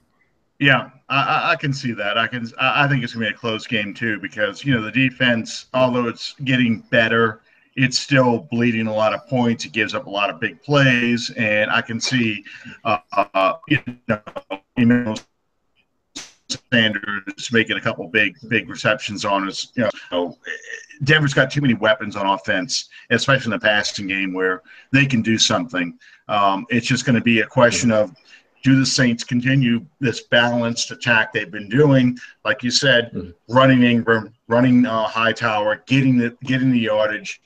[0.58, 2.18] Yeah, I, I can see that.
[2.18, 2.50] I can.
[2.58, 5.66] I think it's going to be a close game too because you know the defense,
[5.74, 7.42] although it's getting better,
[7.76, 9.64] it's still bleeding a lot of points.
[9.64, 12.42] It gives up a lot of big plays, and I can see,
[12.82, 15.14] uh, uh, you know,
[16.72, 19.72] Sanders making a couple big big receptions on us.
[19.74, 20.36] You know,
[21.04, 25.22] Denver's got too many weapons on offense, especially in the passing game where they can
[25.22, 25.98] do something.
[26.28, 28.14] Um, it's just going to be a question of
[28.62, 33.30] do the Saints continue this balanced attack they've been doing, like you said, mm-hmm.
[33.54, 37.40] running Ingram, running uh, Hightower, getting the getting the yardage,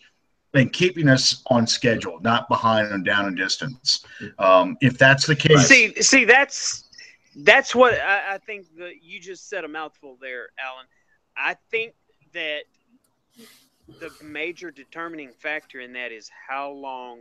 [0.54, 4.04] and keeping us on schedule, not behind and down in distance.
[4.38, 6.88] Um, if that's the case, see, see, that's
[7.36, 10.86] that's what I, I think that you just said a mouthful there, Allen.
[11.36, 11.94] I think
[12.32, 12.62] that
[14.00, 17.20] the major determining factor in that is how long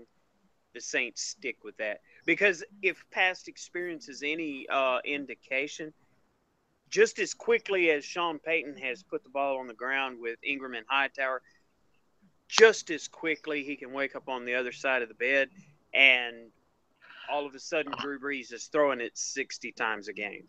[0.73, 2.01] the Saints stick with that.
[2.25, 5.93] Because if past experience is any uh, indication,
[6.89, 10.75] just as quickly as Sean Payton has put the ball on the ground with Ingram
[10.75, 11.41] and Hightower,
[12.47, 15.49] just as quickly he can wake up on the other side of the bed
[15.93, 16.51] and
[17.29, 20.43] all of a sudden Drew Brees is throwing it 60 times a game.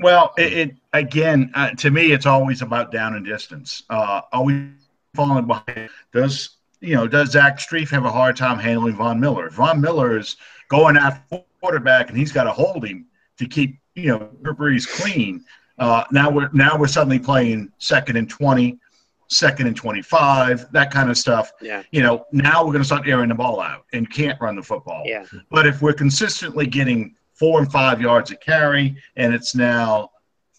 [0.00, 3.84] Well, it, it again uh, to me, it's always about down and distance.
[3.88, 4.70] Uh, always
[5.14, 5.88] falling behind.
[6.12, 7.06] Does you know?
[7.06, 9.50] Does Zach Strief have a hard time handling Von Miller?
[9.50, 10.36] Von Miller is
[10.68, 13.06] going after quarterback, and he's got to hold him
[13.38, 15.44] to keep you know Drew Brees clean.
[15.78, 18.80] Uh, now we're now we're suddenly playing second and twenty
[19.28, 21.52] second and 25, that kind of stuff.
[21.60, 21.82] Yeah.
[21.90, 24.62] You know, now we're going to start airing the ball out and can't run the
[24.62, 25.02] football.
[25.04, 25.24] Yeah.
[25.50, 30.10] But if we're consistently getting four and five yards a carry and it's now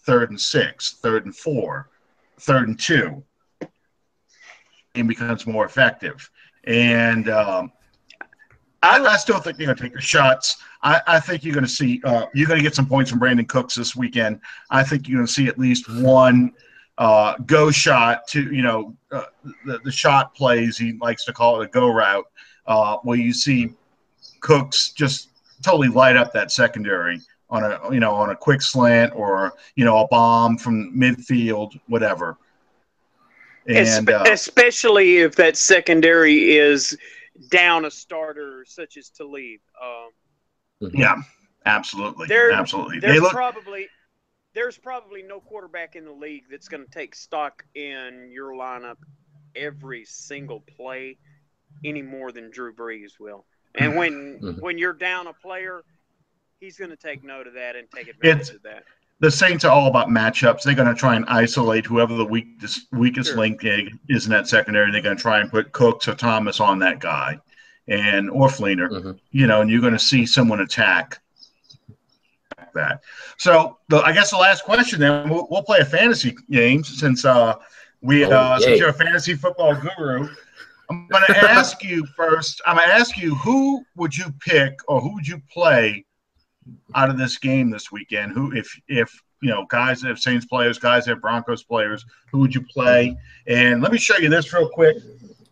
[0.04, 1.90] third and six, third and four,
[2.40, 3.22] third and two,
[4.94, 6.28] it becomes more effective.
[6.64, 7.72] And um,
[8.82, 10.56] I, I, still think they're going to take the shots.
[10.82, 13.20] I, I think you're going to see uh, you're going to get some points from
[13.20, 14.40] Brandin Cooks this weekend.
[14.70, 16.52] I think you're going to see at least one
[16.98, 19.24] uh, go shot to you know uh,
[19.64, 22.26] the, the shot plays he likes to call it a go route
[22.66, 23.72] uh, where you see
[24.40, 25.30] Cooks just
[25.62, 29.84] totally light up that secondary on a you know on a quick slant or you
[29.84, 32.36] know a bomb from midfield whatever
[33.68, 36.96] and uh, especially if that secondary is
[37.50, 39.60] down a starter such as Talib.
[39.82, 41.16] Um, yeah,
[41.64, 43.00] absolutely, there, absolutely.
[43.00, 43.88] There's look, probably
[44.56, 48.96] there's probably no quarterback in the league that's going to take stock in your lineup
[49.54, 51.18] every single play
[51.84, 53.44] any more than Drew Brees will.
[53.74, 54.60] And when mm-hmm.
[54.60, 55.82] when you're down a player,
[56.58, 58.84] he's going to take note of that and take advantage it's, of that.
[59.20, 60.62] The Saints are all about matchups.
[60.62, 63.38] They're going to try and isolate whoever the weakest weakest sure.
[63.38, 63.60] link
[64.08, 64.90] is in that secondary.
[64.90, 67.38] They're going to try and put Cooks or Thomas on that guy,
[67.88, 68.88] and or Fleener.
[68.88, 69.10] Mm-hmm.
[69.32, 71.20] You know, and you're going to see someone attack
[72.76, 73.02] that.
[73.36, 77.24] So the, I guess the last question then we'll, we'll play a fantasy game since
[77.24, 77.56] uh,
[78.02, 80.28] we oh, uh, since you're a fantasy football guru.
[80.88, 82.60] I'm going to ask you first.
[82.66, 86.04] I'm going to ask you who would you pick or who would you play
[86.94, 88.32] out of this game this weekend?
[88.32, 89.10] Who, if if
[89.42, 92.62] you know, guys that have Saints players, guys that have Broncos players, who would you
[92.62, 93.16] play?
[93.46, 94.96] And let me show you this real quick.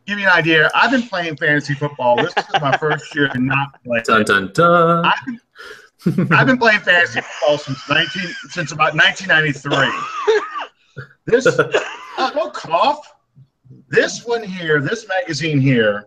[0.06, 0.70] Give you an idea.
[0.74, 2.16] I've been playing fantasy football.
[2.16, 4.04] This is my first year and not playing.
[4.04, 5.04] Dun dun dun.
[5.04, 5.40] I've been,
[6.30, 9.92] I've been playing fantasy football since nineteen since about nineteen ninety three.
[11.26, 13.14] This uh, no cough.
[13.88, 16.04] This one here, this magazine here,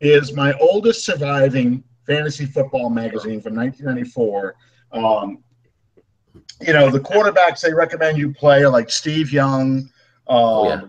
[0.00, 4.54] is my oldest surviving fantasy football magazine from 1994.
[4.92, 5.44] Um,
[6.60, 9.78] you know, the quarterbacks they recommend you play are like Steve Young.
[9.78, 9.90] Um,
[10.28, 10.80] oh, yeah.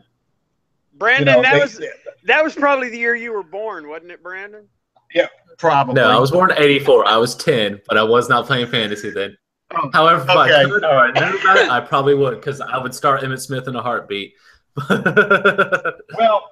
[0.94, 1.82] Brandon, you know, that they, was
[2.24, 4.68] that was probably the year you were born, wasn't it, Brandon?
[5.14, 5.96] Yeah, probably.
[5.96, 7.08] No, I was born in '84.
[7.08, 9.38] I was 10, but I was not playing fantasy then.
[9.72, 10.56] Oh, However, if okay.
[10.56, 13.76] I could or I it, I probably would because I would start Emmitt Smith in
[13.76, 14.34] a heartbeat.
[14.90, 16.50] well,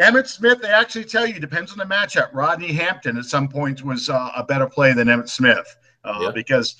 [0.00, 2.30] Emmitt Smith, they actually tell you depends on the matchup.
[2.32, 6.30] Rodney Hampton at some points was uh, a better play than Emmitt Smith uh, yeah.
[6.30, 6.76] because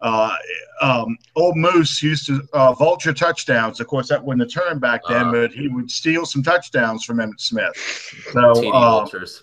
[0.00, 0.34] uh,
[0.80, 3.80] um, old Moose used to uh, vulture touchdowns.
[3.80, 5.32] Of course, that wasn't a turn back then, uh-huh.
[5.32, 7.76] but he would steal some touchdowns from Emmitt Smith.
[8.32, 9.42] So, uh, vultures.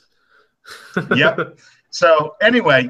[1.16, 1.58] Yep.
[1.90, 2.90] So anyway,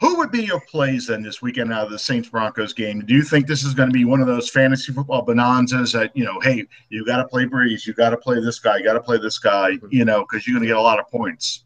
[0.00, 3.00] who would be your plays then this weekend out of the Saints Broncos game?
[3.00, 6.14] Do you think this is going to be one of those fantasy football bonanzas that
[6.16, 8.84] you know, hey, you got to play Brees, you got to play this guy, you
[8.84, 9.88] got to play this guy, mm-hmm.
[9.90, 11.64] you know, because you're going to get a lot of points.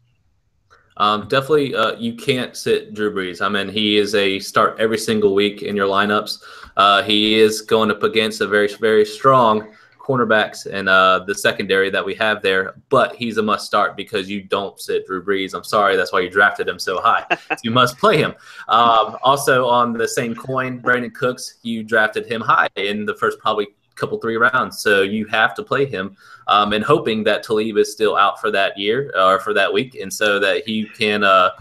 [0.97, 3.41] Um, definitely, uh, you can't sit Drew Brees.
[3.41, 6.43] I mean, he is a start every single week in your lineups.
[6.77, 9.73] Uh, he is going up against a very, very strong
[10.11, 14.29] cornerbacks and uh, the secondary that we have there, but he's a must start because
[14.29, 15.53] you don't sit Drew Brees.
[15.53, 17.25] I'm sorry, that's why you drafted him so high.
[17.63, 18.33] you must play him.
[18.67, 23.39] Um, also, on the same coin, Brandin Cooks, you drafted him high in the first
[23.39, 27.77] probably couple three rounds, so you have to play him, um, and hoping that Talib
[27.77, 31.23] is still out for that year or for that week, and so that he can.
[31.23, 31.51] Uh,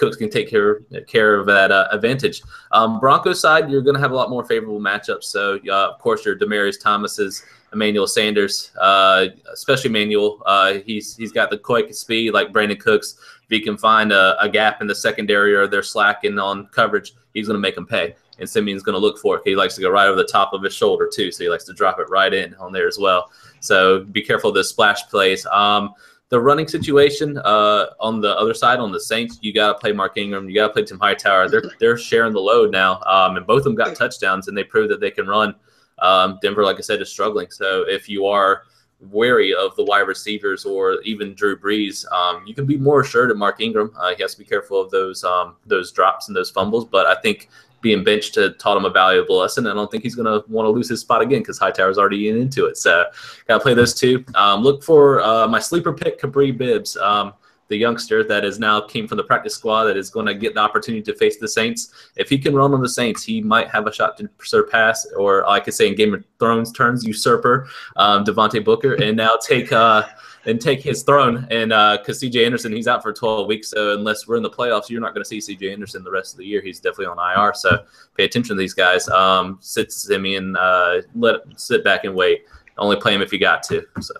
[0.00, 2.42] Cooks can take care care of that uh, advantage.
[2.72, 5.24] Um, Broncos side, you're going to have a lot more favorable matchups.
[5.24, 10.42] So, uh, of course, your Demaryius Thomas's Emmanuel Sanders, uh, especially Emmanuel.
[10.44, 13.16] Uh, he's he's got the quick speed like Brandin Cooks.
[13.44, 17.14] If he can find a, a, gap in the secondary or they're slacking on coverage,
[17.34, 18.14] he's going to make them pay.
[18.38, 19.42] And Siemian's going to look for it.
[19.44, 21.64] He likes to go right over the top of his shoulder too, so he likes
[21.64, 23.30] to drop it right in on there as well.
[23.60, 25.46] So be careful of the splash plays.
[25.46, 25.94] Um,
[26.30, 29.92] the running situation uh, on the other side, on the Saints, you got to play
[29.92, 30.48] Mark Ingram.
[30.48, 31.48] You got to play Tim Hightower.
[31.48, 34.64] They're they're sharing the load now, um, and both of them got touchdowns, and they
[34.64, 35.56] proved that they can run.
[36.00, 37.50] Um, Denver, like I said, is struggling.
[37.50, 38.64] So if you are
[39.00, 43.30] wary of the wide receivers or even Drew Brees, um, you can be more assured
[43.30, 43.92] of Mark Ingram.
[43.96, 46.84] Uh, he has to be careful of those um, those drops and those fumbles.
[46.84, 47.48] But I think
[47.80, 49.66] being benched to taught him a valuable lesson.
[49.66, 52.28] I don't think he's going to want to lose his spot again because Hightower's already
[52.28, 52.76] in into it.
[52.76, 53.06] So
[53.48, 54.24] got to play those two.
[54.34, 56.96] Um, look for uh, my sleeper pick, Kapri Bibbs.
[56.96, 57.32] Um,
[57.70, 60.54] the youngster that is now came from the practice squad that is going to get
[60.54, 61.94] the opportunity to face the Saints.
[62.16, 65.48] If he can run on the Saints, he might have a shot to surpass, or
[65.48, 69.72] I could say in Game of Thrones terms, usurper um, Devontae Booker, and now take
[69.72, 70.02] uh,
[70.46, 71.46] and take his throne.
[71.50, 74.50] And because uh, CJ Anderson, he's out for 12 weeks, so unless we're in the
[74.50, 76.60] playoffs, you're not going to see CJ Anderson the rest of the year.
[76.60, 77.84] He's definitely on IR, so
[78.16, 79.08] pay attention to these guys.
[79.08, 82.46] Um, sit Siemian, uh, let sit back and wait.
[82.78, 83.86] Only play him if you got to.
[84.00, 84.14] So.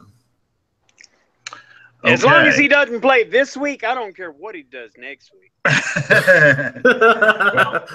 [2.04, 5.32] As long as he doesn't play this week, I don't care what he does next
[5.34, 5.52] week.
[6.84, 7.86] well,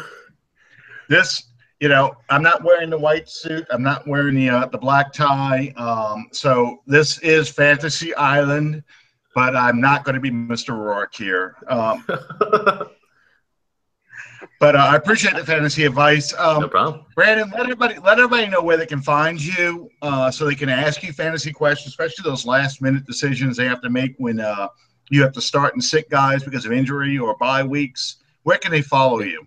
[1.10, 1.44] this,
[1.80, 3.66] you know, I'm not wearing the white suit.
[3.70, 5.74] I'm not wearing the uh, the black tie.
[5.78, 8.84] Um, so this is Fantasy Island,
[9.34, 10.78] but I'm not going to be Mr.
[10.78, 11.56] Rourke here.
[11.68, 12.06] Um,
[14.60, 16.34] but uh, I appreciate the fantasy advice.
[16.38, 17.06] Um, no problem.
[17.16, 20.70] Brandon, let everybody let everybody know where they can find you, uh, so they can
[20.70, 24.68] ask you fantasy questions, especially those last minute decisions they have to make when uh,
[25.10, 28.18] you have to start and sit guys because of injury or bye weeks.
[28.44, 29.46] Where can they follow you?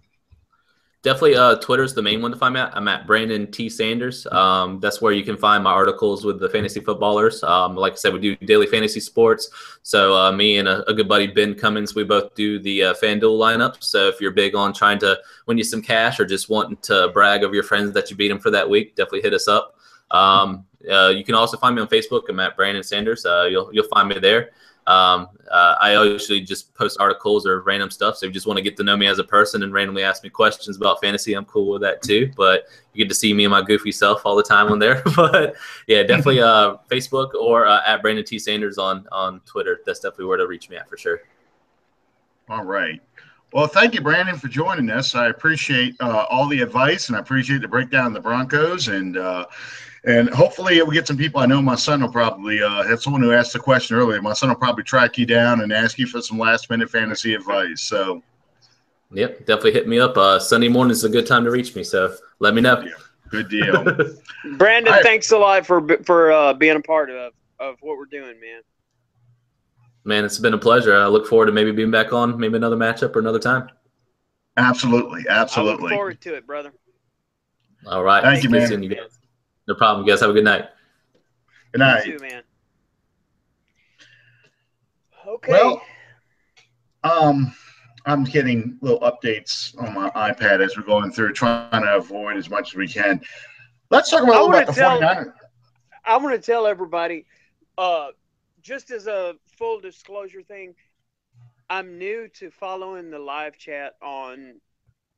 [1.02, 2.76] Definitely, uh, Twitter is the main one to find me at.
[2.76, 4.26] I'm at Brandon T Sanders.
[4.32, 7.40] Um, that's where you can find my articles with the fantasy footballers.
[7.44, 9.48] Um, like I said, we do daily fantasy sports.
[9.84, 12.94] So uh, me and a, a, good buddy Ben Cummins, we both do the uh,
[12.94, 13.76] FanDuel lineup.
[13.78, 17.10] So if you're big on trying to win you some cash or just wanting to
[17.14, 19.76] brag over your friends that you beat them for that week, definitely hit us up.
[20.10, 22.22] Um, uh, you can also find me on Facebook.
[22.28, 23.24] I'm at Brandon Sanders.
[23.24, 24.50] Uh, you'll you'll find me there.
[24.88, 28.16] Um, uh, I usually just post articles or random stuff.
[28.16, 30.02] So if you just want to get to know me as a person and randomly
[30.02, 32.32] ask me questions about fantasy, I'm cool with that too.
[32.34, 35.02] But you get to see me and my goofy self all the time on there.
[35.16, 35.56] but
[35.88, 39.82] yeah, definitely uh, Facebook or uh, at Brandon T Sanders on on Twitter.
[39.84, 41.20] That's definitely where to reach me at for sure.
[42.48, 43.02] All right.
[43.52, 45.14] Well, thank you, Brandon, for joining us.
[45.14, 49.18] I appreciate uh, all the advice and I appreciate the breakdown of the Broncos and
[49.18, 49.46] uh,
[50.04, 51.40] and hopefully we get some people.
[51.40, 52.62] I know my son will probably.
[52.62, 54.20] Uh, that's someone who asked the question earlier.
[54.22, 57.34] My son will probably track you down and ask you for some last minute fantasy
[57.34, 57.82] advice.
[57.82, 58.22] So,
[59.12, 60.16] yep, definitely hit me up.
[60.16, 61.82] Uh, Sunday morning is a good time to reach me.
[61.82, 62.84] So let me know.
[63.30, 63.84] Good deal.
[64.56, 65.02] Brandon, right.
[65.02, 68.62] thanks a lot for for uh, being a part of of what we're doing, man.
[70.04, 70.96] Man, it's been a pleasure.
[70.96, 73.68] I look forward to maybe being back on, maybe another matchup or another time.
[74.56, 75.88] Absolutely, absolutely.
[75.88, 76.72] I look forward to it, brother.
[77.86, 78.22] All right.
[78.22, 79.08] Thank, Thank you, man.
[79.68, 80.04] No problem.
[80.06, 80.64] You guys have a good night.
[81.72, 82.06] Good night.
[82.06, 82.42] You too, man.
[85.26, 85.52] Okay.
[85.52, 85.82] Well,
[87.04, 87.54] um,
[88.06, 92.48] I'm getting little updates on my iPad as we're going through, trying to avoid as
[92.48, 93.20] much as we can.
[93.90, 95.34] Let's talk about, about the tell, 49ers.
[96.06, 97.26] I want to tell everybody,
[97.76, 98.08] uh,
[98.62, 100.74] just as a full disclosure thing,
[101.68, 104.60] I'm new to following the live chat on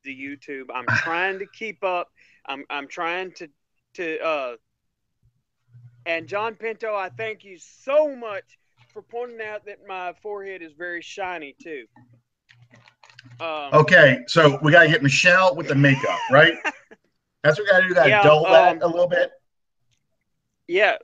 [0.02, 0.66] the YouTube.
[0.74, 2.08] I'm trying to keep up.
[2.46, 3.48] I'm I'm trying to
[3.94, 4.56] to uh,
[6.06, 8.58] and John Pinto, I thank you so much
[8.92, 11.84] for pointing out that my forehead is very shiny too.
[13.40, 16.54] Um, okay, so we gotta get Michelle with the makeup, right?
[17.42, 17.94] That's what we gotta do.
[17.94, 19.30] That yeah, dull that um, a little bit.
[20.68, 20.96] Yeah,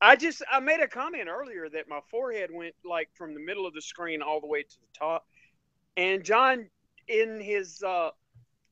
[0.00, 3.66] I just I made a comment earlier that my forehead went like from the middle
[3.66, 5.26] of the screen all the way to the top,
[5.96, 6.68] and John,
[7.08, 8.10] in his uh,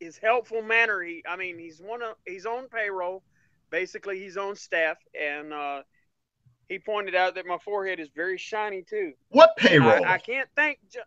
[0.00, 3.22] his helpful manner, he I mean he's one of he's on payroll
[3.70, 5.82] basically he's on staff, and uh,
[6.68, 9.12] he pointed out that my forehead is very shiny too.
[9.30, 10.04] What payroll?
[10.04, 10.78] I, I can't thank.
[10.90, 11.00] Ju-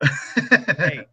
[0.78, 1.06] hey,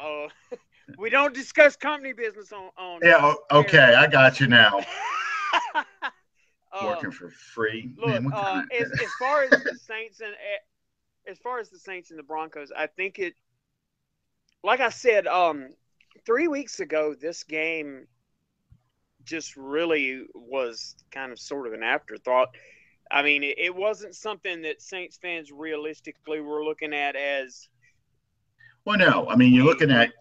[0.00, 0.28] uh,
[0.98, 2.70] we don't discuss company business on.
[2.76, 3.34] on yeah.
[3.50, 4.80] Okay, I got you now.
[6.82, 7.90] Working for free.
[7.96, 11.78] Look, Man, uh, as, as far as the Saints and eh, as far as the
[11.78, 13.34] Saints and the Broncos, I think it.
[14.64, 15.68] Like I said, um,
[16.26, 18.06] three weeks ago, this game
[19.28, 22.48] just really was kind of sort of an afterthought.
[23.10, 27.68] I mean, it, it wasn't something that Saints fans realistically were looking at as.
[28.84, 30.12] Well, no, I mean you're looking at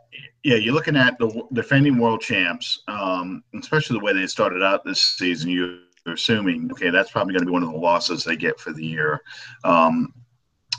[0.44, 4.84] yeah, you're looking at the defending world champs, um, especially the way they started out
[4.84, 5.50] this season.
[5.50, 8.74] You're assuming okay, that's probably going to be one of the losses they get for
[8.74, 9.22] the year.
[9.64, 10.14] Um,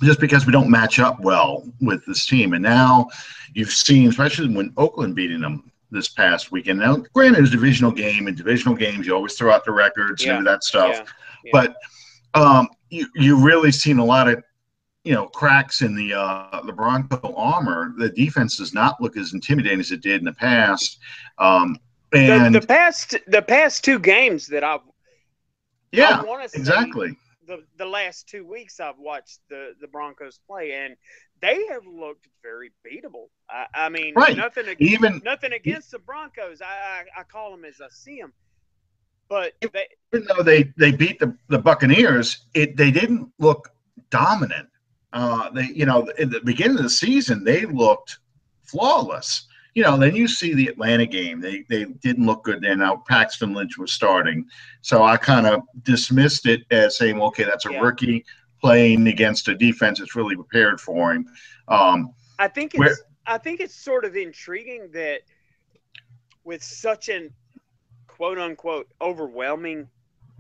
[0.03, 2.53] just because we don't match up well with this team.
[2.53, 3.09] And now
[3.55, 6.81] you've seen, especially when Oakland beating them, this past weekend.
[6.81, 9.73] Now, granted, it was a divisional game, and divisional games you always throw out the
[9.73, 10.37] records yeah.
[10.37, 10.95] and that stuff.
[10.95, 11.05] Yeah.
[11.45, 11.51] Yeah.
[11.53, 11.77] But
[12.35, 14.43] um, you you really seen a lot of
[15.05, 17.95] you know cracks in the uh, the Bronco armor.
[17.97, 20.99] The defense does not look as intimidating as it did in the past.
[21.39, 21.77] Um,
[22.13, 24.81] and the, the past the past two games that I've
[25.93, 26.23] yeah
[26.55, 27.17] exactly
[27.49, 30.95] the the last two weeks I've watched the the Broncos play and
[31.41, 33.29] they have looked very beatable.
[33.51, 34.37] I, I mean, right.
[34.37, 36.61] nothing against, even nothing against the Broncos.
[36.61, 38.33] I, I, I call them as I see them,
[39.29, 43.71] but they, even though they they beat the the Buccaneers, it they didn't look
[44.11, 44.69] dominant.
[45.13, 48.19] Uh, they you know in the beginning of the season they looked
[48.63, 49.48] flawless.
[49.79, 51.41] You know, then you see the Atlanta game.
[51.41, 52.81] They they didn't look good then.
[52.81, 54.45] Now Paxton Lynch was starting,
[54.81, 57.79] so I kind of dismissed it as saying, okay, that's a yeah.
[57.79, 58.25] rookie
[58.61, 61.27] playing against a defense that's really prepared for him.
[61.69, 65.21] Um, I think it's where, I think it's sort of intriguing that
[66.43, 67.33] with such an
[68.09, 69.89] quote unquote overwhelming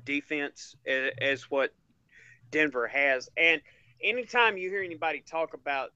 [0.03, 1.73] defense as, as what
[2.51, 3.63] Denver has, and
[4.03, 5.93] anytime you hear anybody talk about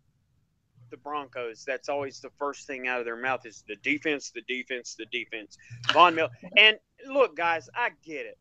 [0.93, 4.43] the Broncos, that's always the first thing out of their mouth is the defense, the
[4.43, 5.59] defense, the defense.
[5.93, 6.31] Von Miller.
[6.57, 6.79] And
[7.09, 8.39] look, guys, I get it.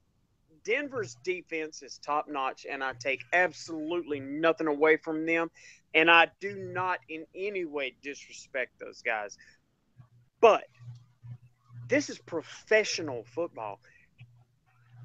[0.64, 5.50] Denver's defense is top notch, and I take absolutely nothing away from them.
[5.96, 9.38] And I do not in any way disrespect those guys.
[10.40, 10.66] But
[11.88, 13.80] this is professional football.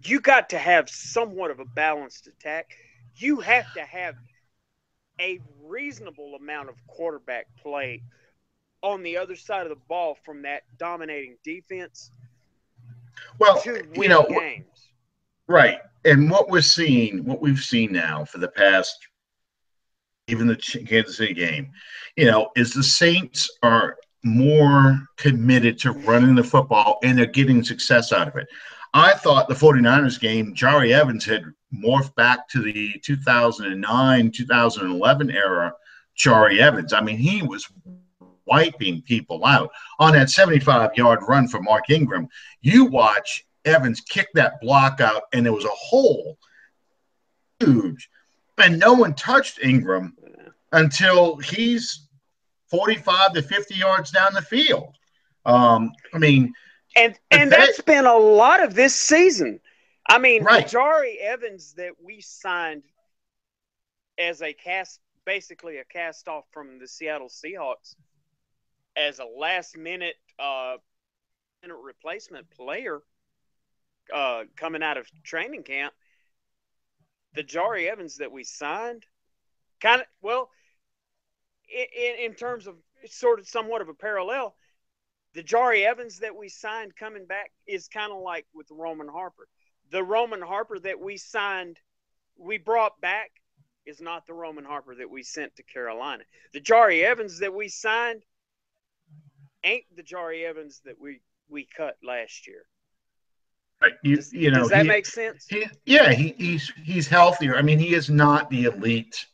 [0.03, 2.71] You got to have somewhat of a balanced attack.
[3.17, 4.15] You have to have
[5.21, 8.03] a reasonable amount of quarterback play
[8.83, 12.11] on the other side of the ball from that dominating defense.
[13.39, 13.63] Well,
[13.95, 14.91] you know, games.
[15.49, 15.79] right.
[16.05, 18.97] And what we're seeing, what we've seen now for the past,
[20.29, 21.73] even the Kansas City game,
[22.17, 27.65] you know, is the Saints are more committed to running the football and they're getting
[27.65, 28.49] success out of it.
[28.95, 35.73] I thought the 49ers game, Jahri Evans had morphed back to the 2009 2011 era
[36.19, 36.93] Jahri Evans.
[36.93, 37.69] I mean, he was
[38.47, 42.29] wiping people out on that 75 yard run for Mark Ingram.
[42.63, 46.39] You watch Evans kick that block out, and there was a hole
[47.61, 48.09] huge,
[48.59, 50.17] and no one touched Ingram
[50.73, 52.09] until he's
[52.71, 54.97] 45 to 50 yards down the field.
[55.45, 56.53] Um, I mean,
[56.97, 59.61] and and that, that's been a lot of this season.
[60.09, 60.67] I mean, right.
[60.67, 62.85] Jahri Evans that we signed
[64.19, 67.97] as a cast, basically a cast off from the Seattle Seahawks,
[68.97, 70.77] as a last minute uh,
[71.85, 73.01] replacement player
[74.15, 75.93] uh, coming out of training camp.
[77.35, 79.05] The Jahri Evans that we signed,
[79.81, 80.49] kind of well,
[81.69, 82.77] in, in terms of
[83.07, 84.55] sort of somewhat of a parallel,
[85.37, 89.47] the Jahri Evans that we signed coming back is kind of like with Roman Harper.
[89.91, 91.79] The Roman Harper that we signed,
[92.39, 93.31] we brought back,
[93.85, 96.25] is not the Roman Harper that we sent to Carolina.
[96.55, 98.23] The Jahri Evans that we signed
[99.63, 101.21] ain't the Jahri Evans that we
[101.51, 102.65] we cut last year.
[103.83, 103.93] Right.
[104.03, 105.47] You, does, you know, does that he, make sense?
[105.49, 107.57] He, yeah, he, he's he's healthier.
[107.57, 109.27] I mean, he is not the elite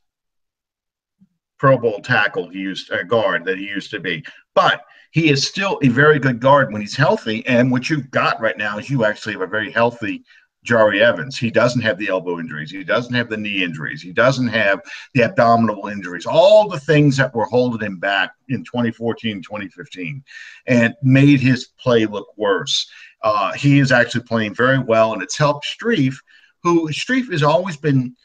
[1.58, 4.82] Pro Bowl tackle he used a guard that he used to be, but
[5.12, 7.46] he is still a very good guard when he's healthy.
[7.46, 10.24] And what you've got right now is you actually have a very healthy
[10.66, 11.36] Jahri Evans.
[11.36, 12.70] He doesn't have the elbow injuries.
[12.70, 14.00] He doesn't have the knee injuries.
[14.00, 14.80] He doesn't have
[15.12, 16.24] the abdominal injuries.
[16.24, 20.24] All the things that were holding him back in 2014, 2015,
[20.66, 22.88] and made his play look worse.
[23.22, 26.14] Uh, he is actually playing very well, and it's helped Strief,
[26.62, 28.16] who Strief has always been.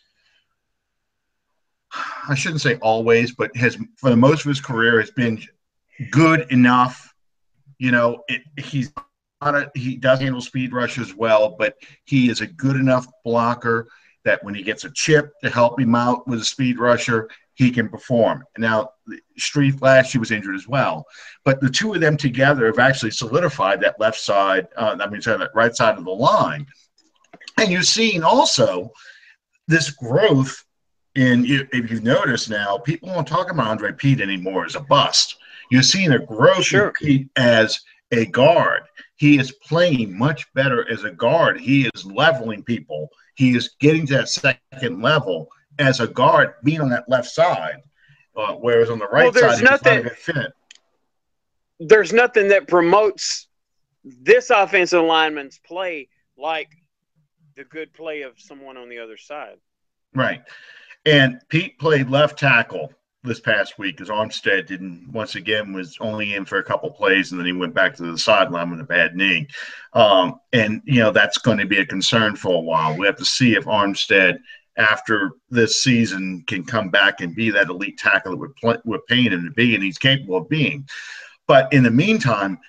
[2.30, 5.42] I shouldn't say always, but has for the most of his career has been
[6.12, 7.14] good enough.
[7.80, 8.92] You know, it, he's
[9.42, 11.76] not a, he does handle speed rushes well, but
[12.06, 13.88] he is a good enough blocker
[14.26, 17.72] that when he gets a chip to help him out with a speed rusher, he
[17.72, 18.44] can perform.
[18.58, 18.92] Now,
[19.40, 21.06] Strief last year was injured as well,
[21.44, 24.68] but the two of them together have actually solidified that left side.
[24.76, 26.68] Uh, I mean, sorry, that right side of the line.
[27.58, 28.92] And you're seeing also
[29.68, 30.64] this growth
[31.16, 31.46] in.
[31.48, 35.38] If you've noticed now, people won't talk about Andrus Peat anymore as a bust.
[35.70, 36.94] You're seeing a growth sure.
[37.36, 37.80] as
[38.12, 38.84] a guard.
[39.18, 41.60] He is playing much better as a guard.
[41.60, 43.10] He is leveling people.
[43.36, 45.50] He is getting to that second level
[45.80, 47.82] as a guard, being on that left side.
[48.36, 50.54] Uh, whereas on the right well, side, nothing, fit.
[51.80, 53.48] There's nothing that promotes
[54.04, 56.08] this offensive lineman's play
[56.38, 56.70] like
[57.56, 59.58] the good play of someone on the other side.
[60.14, 60.44] Right.
[61.06, 62.94] And Peat played left tackle
[63.24, 67.32] this past week because Armstead didn't once again was only in for a couple plays
[67.32, 69.48] and then he went back to the sideline with a bad knee.
[69.94, 72.98] Um, and you know that's going to be a concern for a while.
[72.98, 74.40] We have to see if Armstead
[74.78, 79.00] after this season can come back and be that elite tackle that we're, play, we're
[79.00, 80.88] paying him to be and he's capable of being.
[81.48, 82.60] But in the meantime,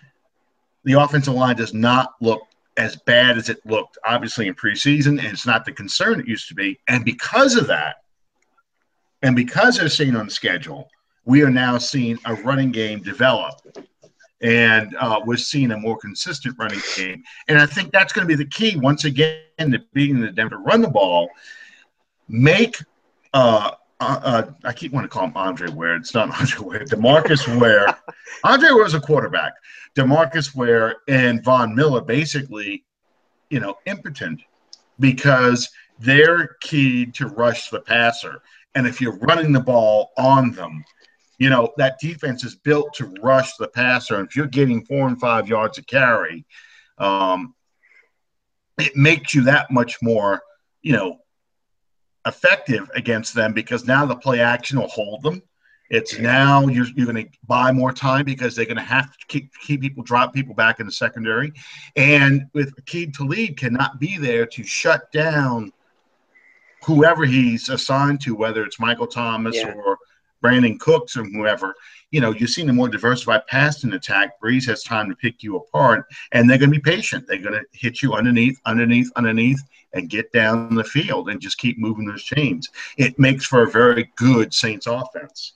[0.85, 2.41] the offensive line does not look
[2.79, 6.49] as bad as it looked obviously in preseason and it's not the concern it used
[6.49, 6.79] to be.
[6.89, 7.97] And because of that,
[9.23, 10.89] and because they're seen on schedule,
[11.25, 13.55] we are now seeing a running game develop.
[14.41, 17.25] And uh, we're seeing a more consistent running game.
[17.49, 20.59] And I think that's going to be the key, once again, to beating the Denver
[20.59, 21.29] run the ball.
[22.29, 22.77] Make,
[23.35, 25.97] uh, uh, uh I keep wanting to call him Andre Ware.
[25.97, 26.85] It's not Andre Ware.
[26.85, 27.99] DeMarcus Ware.
[28.45, 29.55] Andre Ware was a quarterback.
[29.97, 32.85] DeMarcus Ware and Von Miller basically,
[33.51, 34.41] you know, impotent
[35.01, 38.41] because they're keyed to rush the passer.
[38.79, 40.85] And if you're running the ball on them,
[41.39, 44.15] you know, that defense is built to rush the passer.
[44.15, 46.47] And if you're getting four and five yards of carry,
[46.97, 47.57] um,
[48.79, 50.43] it makes you that much more,
[50.83, 51.19] you know,
[52.25, 55.43] effective against them because now the play action will hold them.
[55.91, 59.27] It's now you're, you're going to buy more time because they're going to have to
[59.27, 61.53] keep, keep people, drop people back in the secondary.
[61.97, 65.73] And with Aqib Talib cannot be there to shut down
[66.85, 69.73] whoever he's assigned to, whether it's Michael Thomas yeah.
[69.73, 69.99] or
[70.43, 71.75] Brandin Cooks or whoever,
[72.11, 74.41] you know, you're seeing a more diversified passing attack.
[74.41, 77.27] Brees has time to pick you apart, and they're going to be patient.
[77.27, 79.61] They're going to hit you underneath, underneath, underneath,
[79.95, 82.69] and get down the field and just keep moving those chains.
[82.97, 85.55] It makes for a very good Saints offense.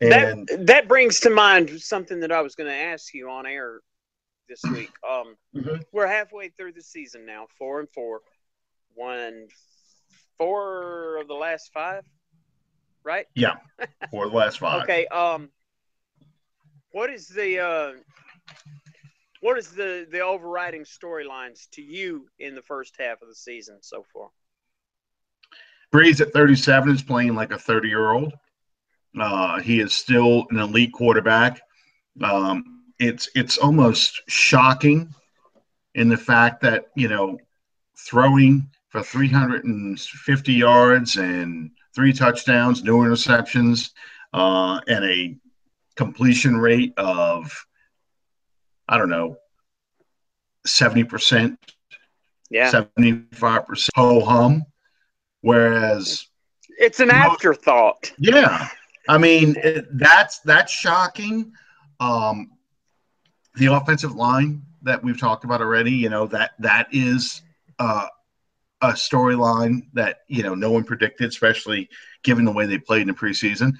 [0.00, 3.46] And, that that brings to mind something that I was going to ask you on
[3.46, 3.80] air
[4.48, 4.92] this week.
[5.08, 5.76] Um, mm-hmm.
[5.92, 8.20] We're halfway through the season now, four and four,
[8.94, 9.48] won
[10.38, 12.04] four of the last five
[13.06, 13.26] right?
[13.34, 13.54] Yeah,
[14.10, 14.82] four of the last five.
[14.82, 15.06] okay.
[15.06, 15.48] Um,
[16.90, 17.92] what is the uh,
[19.40, 23.78] what is the the overriding storylines to you in the first half of the season
[23.80, 24.28] so far?
[25.94, 28.34] Brees at 37 is playing like a 30 year old.
[29.18, 31.60] Uh, he is still an elite quarterback.
[32.20, 35.14] Um, it's it's almost shocking
[35.94, 37.38] in the fact that you know
[37.96, 43.90] throwing for 350 yards and three touchdowns, no interceptions,
[44.32, 45.36] uh, and a
[45.96, 47.52] completion rate of,
[48.88, 49.36] I don't know,
[50.66, 51.58] 70%,
[52.48, 54.64] yeah, 75% ho hum.
[55.42, 56.26] Whereas
[56.78, 58.12] it's an afterthought.
[58.18, 58.68] Yeah.
[59.08, 61.52] I mean, it, that's that's shocking.
[62.00, 62.50] Um,
[63.54, 67.42] the offensive line that we've talked about already, you know, that that is
[67.78, 68.06] uh,
[68.82, 71.88] a storyline that you know no one predicted, especially
[72.22, 73.72] given the way they played in the preseason.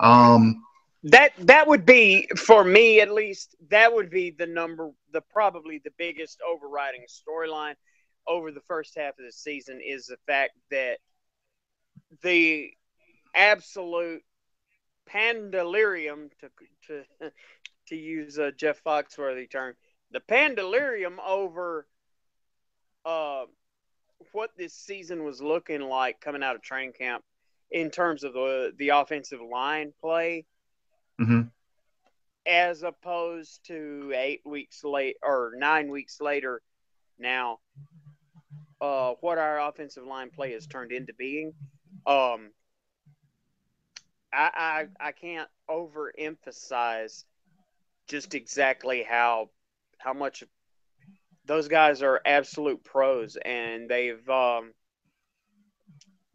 [0.00, 0.62] Um,
[1.04, 3.56] that that would be for me at least.
[3.68, 7.74] That would be the number, the probably the biggest overriding storyline
[8.26, 10.98] over the first half of the season is the fact that
[12.22, 12.70] the
[13.34, 14.22] absolute
[15.10, 16.50] pandalirium to
[16.86, 17.32] to
[17.88, 19.74] to use a Jeff Foxworthy term,
[20.10, 21.86] the pandalirium over
[23.04, 23.44] uh,
[24.32, 27.24] what this season was looking like coming out of training camp
[27.70, 30.46] in terms of the the offensive line play,
[31.20, 31.42] mm-hmm.
[32.46, 36.60] as opposed to eight weeks late or nine weeks later.
[37.18, 37.58] Now,
[38.80, 41.52] uh, what our offensive line play has turned into being,
[42.06, 42.50] um,
[44.32, 47.24] I, I I can't overemphasize
[48.08, 49.50] just exactly how
[49.98, 50.44] how much
[51.46, 54.72] those guys are absolute pros, and they've um,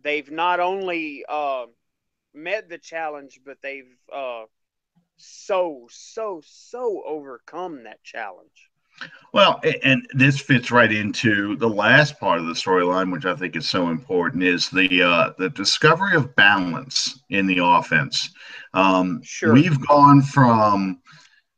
[0.04, 1.66] they've not only uh,
[2.34, 4.44] met the challenge, but they've uh,
[5.18, 8.70] so so so overcome that challenge.
[9.32, 13.56] Well, and this fits right into the last part of the storyline, which I think
[13.56, 18.32] is so important, is the uh, the discovery of balance in the offense.
[18.74, 19.54] Um, sure.
[19.54, 21.00] We've gone from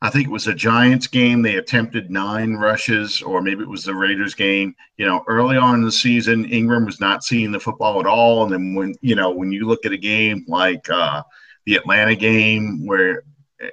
[0.03, 1.43] I think it was a Giants game.
[1.43, 4.75] They attempted nine rushes, or maybe it was the Raiders game.
[4.97, 8.43] You know, early on in the season, Ingram was not seeing the football at all.
[8.43, 11.21] And then when you know when you look at a game like uh,
[11.65, 13.23] the Atlanta game where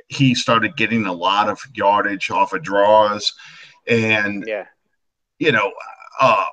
[0.08, 3.32] he started getting a lot of yardage off of draws,
[3.86, 4.66] and yeah,
[5.38, 5.72] you know,
[6.20, 6.44] uh,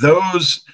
[0.00, 0.64] those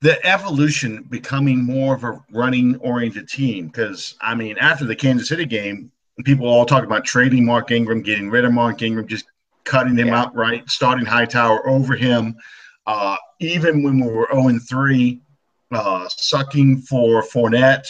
[0.00, 5.28] the evolution becoming more of a running oriented team because I mean after the Kansas
[5.28, 5.92] City game
[6.24, 9.26] people all talk about trading Mark Ingram, getting rid of Mark Ingram, just
[9.64, 10.20] cutting him yeah.
[10.20, 12.36] outright, starting Hightower over him.
[12.86, 15.20] Uh, even when we were 0 3,
[15.72, 17.86] uh, sucking for Fournette,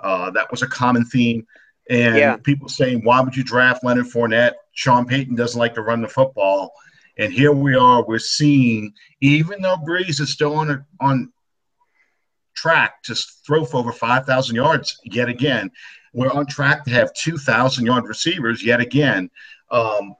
[0.00, 1.46] uh, that was a common theme.
[1.88, 2.36] And yeah.
[2.36, 4.54] people saying, why would you draft Leonard Fournette?
[4.72, 6.72] Sean Payton doesn't like to run the football.
[7.18, 11.32] And here we are, we're seeing, even though Brees is still on, on
[12.54, 13.14] track to
[13.46, 15.70] throw for over 5,000 yards yet again,
[16.16, 19.30] we're on track to have 2,000 yard receivers yet again.
[19.70, 20.16] Um,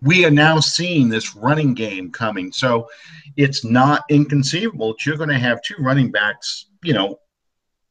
[0.00, 2.52] we are now seeing this running game coming.
[2.52, 2.88] So
[3.36, 7.18] it's not inconceivable that you're going to have two running backs, you know,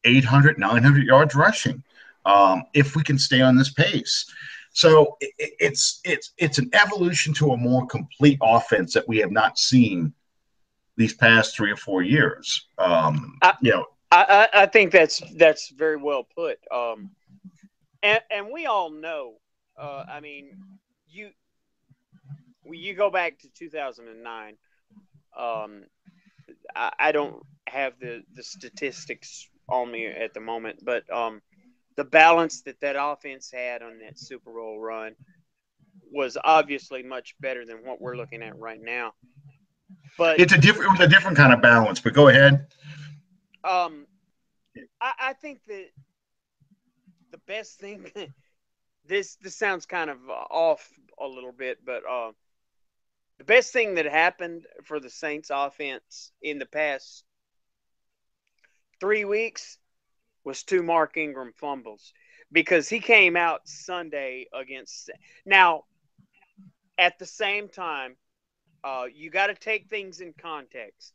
[0.06, 1.84] 800, 900 yards rushing
[2.26, 4.26] um, if we can stay on this pace.
[4.72, 9.32] So it, it's it's it's an evolution to a more complete offense that we have
[9.32, 10.14] not seen
[10.96, 12.68] these past three or four years.
[12.78, 16.60] Um, I, you know, I, I, think that's that's very well put.
[16.72, 17.12] Um,
[18.04, 19.34] and and we all know.
[19.78, 20.58] Uh, I mean,
[21.10, 21.32] you
[22.66, 24.58] you go back to 2009.
[25.38, 25.84] Um,
[26.76, 31.42] I, I don't have the the statistics on me at the moment, but um,
[31.98, 35.16] the balance that that offense had on that Super Bowl run
[36.12, 39.14] was obviously much better than what we're looking at right now.
[40.18, 42.00] But it's a different, it was a different kind of balance.
[42.00, 42.68] But go ahead.
[43.68, 44.06] Um,
[45.02, 45.86] I, I think that
[47.32, 48.12] the best thing.
[49.08, 50.90] this this sounds kind of off
[51.20, 52.32] a little bit, but uh,
[53.38, 57.24] the best thing that happened for the Saints offense in the past
[59.00, 59.78] three weeks
[60.44, 62.14] was two Mark Ingram fumbles
[62.52, 65.12] because he came out Sunday against.
[65.46, 65.84] Now,
[66.98, 68.16] at the same time,
[68.84, 71.14] uh, you got to take things in context.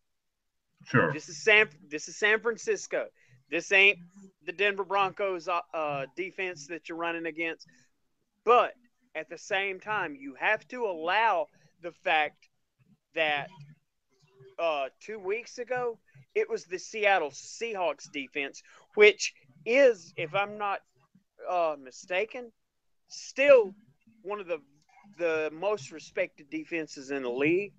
[0.86, 1.12] Sure.
[1.12, 1.68] This is San.
[1.88, 3.06] This is San Francisco.
[3.50, 3.98] This ain't
[4.44, 7.66] the Denver Broncos uh, uh, defense that you're running against.
[8.44, 8.72] But
[9.14, 11.46] at the same time, you have to allow
[11.82, 12.48] the fact
[13.14, 13.48] that
[14.58, 15.98] uh, two weeks ago
[16.34, 18.62] it was the Seattle Seahawks defense,
[18.94, 19.34] which
[19.66, 20.80] is, if I'm not
[21.48, 22.50] uh, mistaken,
[23.08, 23.74] still
[24.22, 24.60] one of the
[25.18, 27.72] the most respected defenses in the league.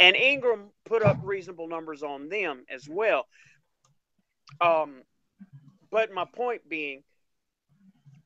[0.00, 3.26] And Ingram put up reasonable numbers on them as well.
[4.60, 5.02] Um,
[5.90, 7.02] but my point being,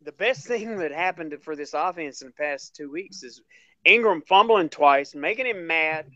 [0.02, 3.42] the best thing that happened for this offense in the past two weeks is
[3.84, 6.06] Ingram fumbling twice, making him mad,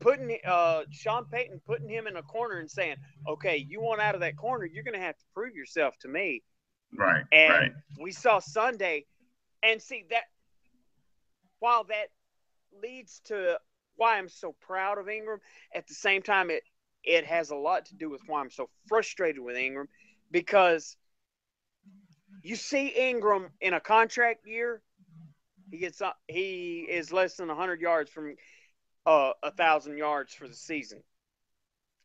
[0.00, 4.14] putting uh, Sean Payton putting him in a corner and saying, "Okay, you want out
[4.14, 6.42] of that corner, you're going to have to prove yourself to me."
[6.94, 7.24] Right.
[7.32, 7.72] And right.
[7.98, 9.06] we saw Sunday,
[9.62, 10.24] and see that
[11.60, 12.08] while that
[12.82, 13.58] leads to
[13.96, 15.40] why I'm so proud of Ingram,
[15.74, 16.62] at the same time it
[17.04, 19.88] it has a lot to do with why I'm so frustrated with Ingram
[20.30, 20.96] because
[22.42, 24.82] you see Ingram in a contract year,
[25.70, 28.34] he gets he is less than 100 yards from
[29.06, 31.02] uh, a thousand yards for the season.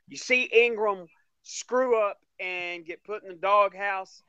[0.07, 1.07] You see Ingram
[1.43, 4.23] screw up and get put in the doghouse,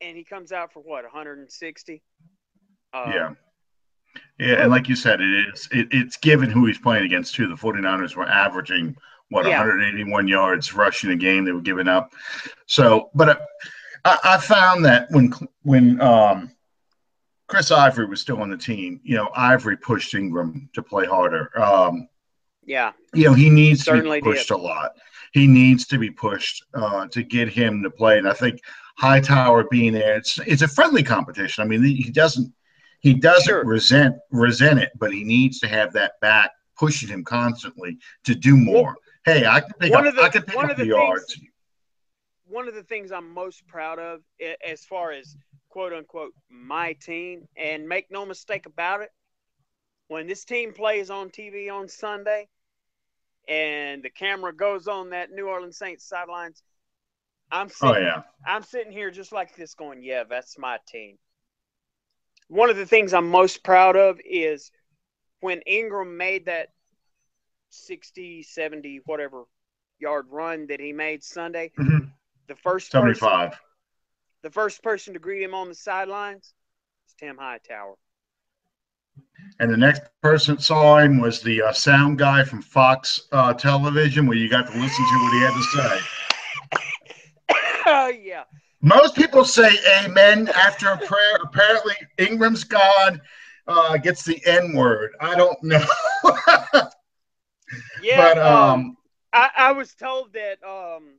[0.00, 2.02] and he comes out for what 160.
[2.94, 3.30] Uh, yeah.
[4.38, 7.48] Yeah, and like you said, it is it, it's given who he's playing against too.
[7.48, 8.96] The 49ers were averaging
[9.28, 9.58] what yeah.
[9.58, 12.12] 181 yards rushing a game they were giving up.
[12.66, 13.36] So, but uh,
[14.04, 16.52] I, I found that when when um,
[17.48, 21.50] Chris Ivory was still on the team, you know, Ivory pushed Ingram to play harder.
[21.60, 22.08] Um,
[22.64, 24.54] yeah, you know, he needs Certainly to be pushed did.
[24.54, 24.92] a lot.
[25.32, 28.60] He needs to be pushed uh, to get him to play, and I think
[28.98, 31.64] Hightower being there, it's it's a friendly competition.
[31.64, 32.52] I mean, he doesn't
[33.02, 33.64] he doesn't sure.
[33.64, 38.56] resent resent it, but he needs to have that back pushing him constantly to do
[38.56, 38.82] more.
[38.82, 40.76] Well, hey, I can pick one up, of the, I can pick one up of
[40.78, 41.34] the, the yards.
[41.34, 41.50] Things,
[42.46, 44.20] one of the things I'm most proud of,
[44.66, 45.36] as far as
[45.68, 49.10] quote unquote my team, and make no mistake about it,
[50.08, 52.46] when this team plays on TV on Sunday,
[53.48, 56.62] and the camera goes on that New Orleans Saints sidelines,
[57.50, 58.22] I'm oh, sitting, oh, yeah.
[58.46, 61.18] I'm sitting here just like this, going, "Yeah, that's my team."
[62.52, 64.70] One of the things I'm most proud of is
[65.40, 66.68] when Ingram made that
[67.70, 69.44] 60, 70, whatever
[69.98, 71.72] yard run that he made Sunday.
[71.80, 72.08] Mm-hmm.
[72.48, 73.52] The first 75.
[73.52, 73.58] Person,
[74.42, 76.52] the first person to greet him on the sidelines
[77.06, 77.94] was Tim Hightower.
[79.58, 84.26] And the next person saw him was the uh, sound guy from Fox uh, Television,
[84.26, 86.00] where you got to listen to what he had to say.
[87.84, 88.44] Oh yeah.
[88.82, 89.70] Most people say
[90.00, 91.38] amen after a prayer.
[91.44, 93.20] Apparently, Ingram's God
[93.68, 95.12] uh, gets the N word.
[95.20, 95.84] I don't know.
[98.02, 98.16] yeah.
[98.16, 98.96] But um, um,
[99.32, 101.14] I, I was told that um,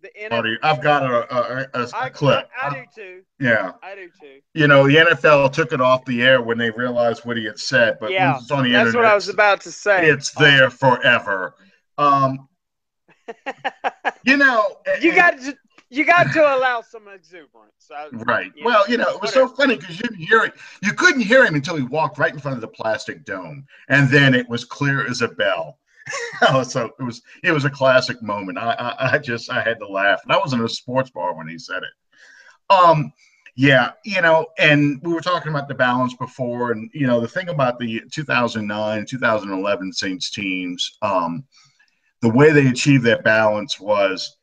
[0.00, 0.56] the NFL.
[0.62, 2.48] I've got a, a, a, a I, clip.
[2.60, 3.22] I, I, do too.
[3.38, 3.72] Yeah.
[3.82, 4.40] I do too.
[4.54, 7.58] You know, the NFL took it off the air when they realized what he had
[7.58, 10.08] said, but yeah, it's on the that's internet, what I was about to say.
[10.08, 11.54] It's there forever.
[11.98, 12.48] Um,
[14.24, 15.56] you know, you got to
[15.88, 17.90] you got to allow some exuberance.
[17.94, 18.52] I, right.
[18.56, 19.48] You well, know, you know, it was whatever.
[19.48, 20.54] so funny because you hear it.
[20.82, 24.08] You couldn't hear him until he walked right in front of the plastic dome, and
[24.08, 25.78] then it was clear as a bell.
[26.48, 28.58] oh, so it was it was a classic moment.
[28.58, 30.20] I, I I just I had to laugh.
[30.24, 32.74] And I was in a sports bar when he said it.
[32.74, 33.12] Um,
[33.56, 37.28] yeah, you know, and we were talking about the balance before, and you know, the
[37.28, 41.44] thing about the 2009, 2011 Saints teams, um,
[42.20, 44.36] the way they achieved that balance was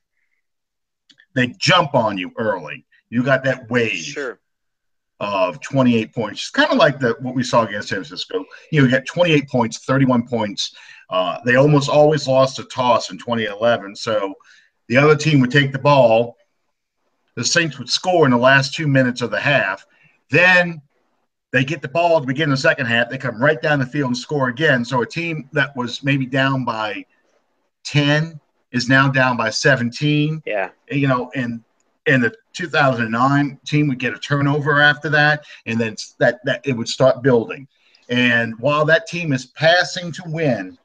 [1.35, 2.85] they jump on you early.
[3.09, 4.39] You got that wave Sure.
[5.19, 8.45] of 28 points, It's kind of like the what we saw against San Francisco.
[8.71, 10.75] You know, you got 28 points, 31 points.
[11.09, 13.95] Uh, they almost always lost a toss in 2011.
[13.95, 14.33] So
[14.87, 16.35] the other team would take the ball.
[17.35, 19.85] The Saints would score in the last two minutes of the half.
[20.29, 20.81] Then
[21.51, 23.09] they get the ball at the beginning of the second half.
[23.09, 24.83] They come right down the field and score again.
[24.83, 27.05] So a team that was maybe down by
[27.85, 28.39] 10
[28.73, 30.43] is now down by 17.
[30.45, 30.69] Yeah.
[30.91, 31.63] You know, and
[32.05, 36.73] and the 2009 team would get a turnover after that, and then that that it
[36.73, 37.67] would start building.
[38.09, 40.77] And while that team is passing to win,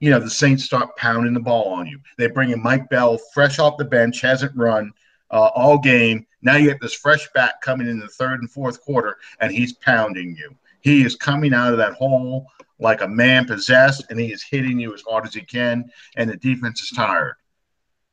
[0.00, 2.00] you know, the Saints start pounding the ball on you.
[2.16, 4.92] They bring in Mike Bell, fresh off the bench, hasn't run
[5.30, 6.26] uh, all game.
[6.40, 9.74] Now you get this fresh back coming in the third and fourth quarter, and he's
[9.74, 10.54] pounding you.
[10.80, 12.46] He is coming out of that hole
[12.80, 16.30] like a man possessed, and he is hitting you as hard as he can, and
[16.30, 17.34] the defense is tired.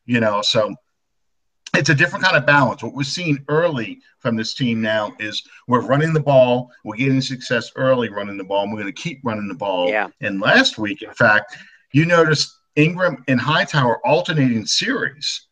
[0.05, 0.73] You know, so
[1.75, 2.83] it's a different kind of balance.
[2.83, 7.21] What we're seeing early from this team now is we're running the ball, we're getting
[7.21, 9.89] success early running the ball, and we're going to keep running the ball.
[9.89, 10.07] Yeah.
[10.21, 11.57] And last week, in fact,
[11.91, 15.47] you noticed Ingram and Hightower alternating series.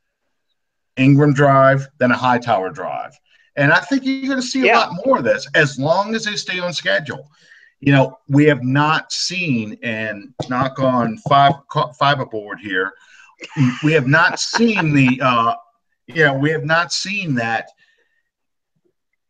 [0.98, 3.18] Ingram drive, then a Hightower drive.
[3.56, 4.80] And I think you're going to see a Yeah.
[4.80, 7.30] lot more of this as long as they stay on schedule.
[7.86, 12.94] You know, we have not seen, and knock on five five fiberboard here,
[13.84, 15.56] we have not seen the, uh,
[16.08, 17.68] yeah, we have not seen that.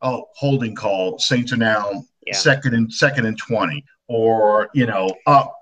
[0.04, 1.18] Oh, holding call.
[1.18, 2.36] Saints are now Yeah.
[2.36, 5.56] second and second and twenty, or you know, up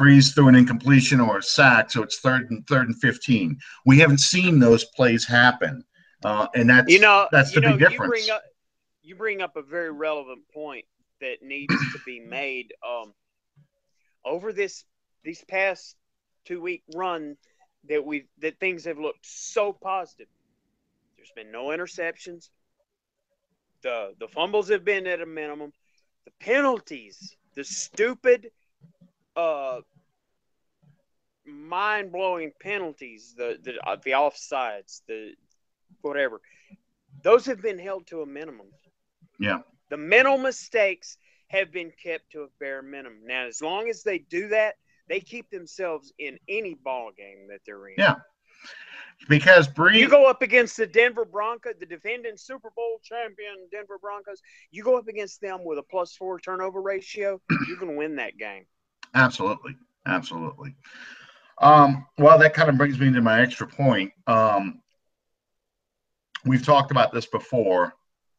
[0.00, 3.58] Brees through an incompletion or a sack, so it's third and third and fifteen.
[3.84, 5.84] We haven't seen those plays happen,
[6.24, 8.10] uh, and that's You know, that's you the know, big you difference.
[8.10, 8.42] bring up
[9.02, 10.86] you bring up a very relevant point
[11.20, 12.72] that needs to be made.
[12.86, 13.12] Um,
[14.24, 14.84] over this
[15.24, 15.96] these past
[16.44, 17.36] two week run
[17.88, 20.26] that we that things have looked so positive.
[21.16, 22.50] There's been no interceptions.
[23.82, 25.72] The the fumbles have been at a minimum.
[26.24, 28.50] The penalties, the stupid,
[29.36, 29.80] uh,
[31.44, 35.34] mind blowing penalties, the the uh, the offsides, the
[36.00, 36.40] whatever,
[37.22, 38.66] those have been held to a minimum.
[39.38, 39.60] Yeah.
[39.90, 41.18] The mental mistakes
[41.48, 43.20] have been kept to a bare minimum.
[43.24, 44.74] Now, as long as they do that,
[45.08, 47.94] they keep themselves in any ball game that they're in.
[47.96, 48.16] Yeah.
[49.28, 53.98] because Bree, You go up against the Denver Broncos, the defending Super Bowl champion Denver
[54.00, 54.40] Broncos.
[54.72, 57.40] You go up against them with a plus four turnover ratio,
[57.78, 58.66] going to win that game.
[59.14, 59.76] Absolutely.
[60.06, 60.74] Absolutely.
[61.58, 64.12] Um, well, that kind of brings me to my extra point.
[64.26, 64.82] Um,
[66.44, 67.94] we've talked about this before,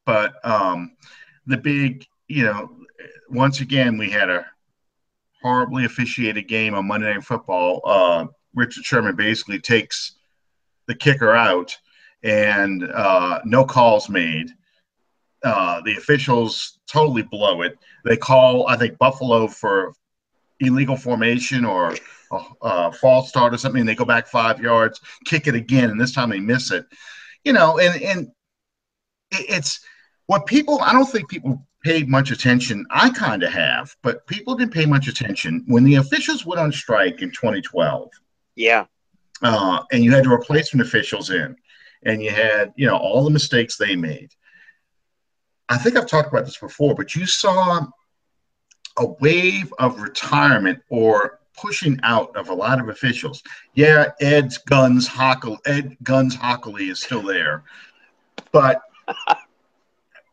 [0.06, 0.95] but um,
[1.48, 2.70] the big, you know,
[3.30, 4.45] once again, we had a
[5.41, 7.82] horribly officiated game on Monday Night Football.
[7.86, 10.16] Uh, Richard Sherman basically takes
[10.88, 11.76] the kicker out
[12.24, 14.50] and uh, no calls made.
[15.43, 17.78] Uh, the officials totally blow it.
[18.04, 19.93] They call, I think, Buffalo for
[20.60, 21.95] illegal formation or
[22.32, 23.86] a, a false start or something.
[23.86, 26.86] They go back five yards, kick it again, and this time they miss it.
[27.43, 28.28] You know, and and
[29.32, 29.80] it, it's
[30.28, 30.80] what people.
[30.82, 32.86] I don't think people paid much attention.
[32.91, 36.71] I kind of have, but people didn't pay much attention when the officials went on
[36.71, 38.09] strike in 2012
[38.55, 38.86] Yeah.
[39.41, 41.55] uh, and you had the replacement officials in,
[42.03, 44.30] and you had you know all the mistakes they made.
[45.69, 47.86] I think I've talked about this before, but you saw
[48.97, 53.43] a wave of retirement or pushing out of a lot of officials.
[53.75, 57.63] Yeah, Ed's Guns Hochuli, Ed Guns Hochuli is still there,
[58.51, 58.82] but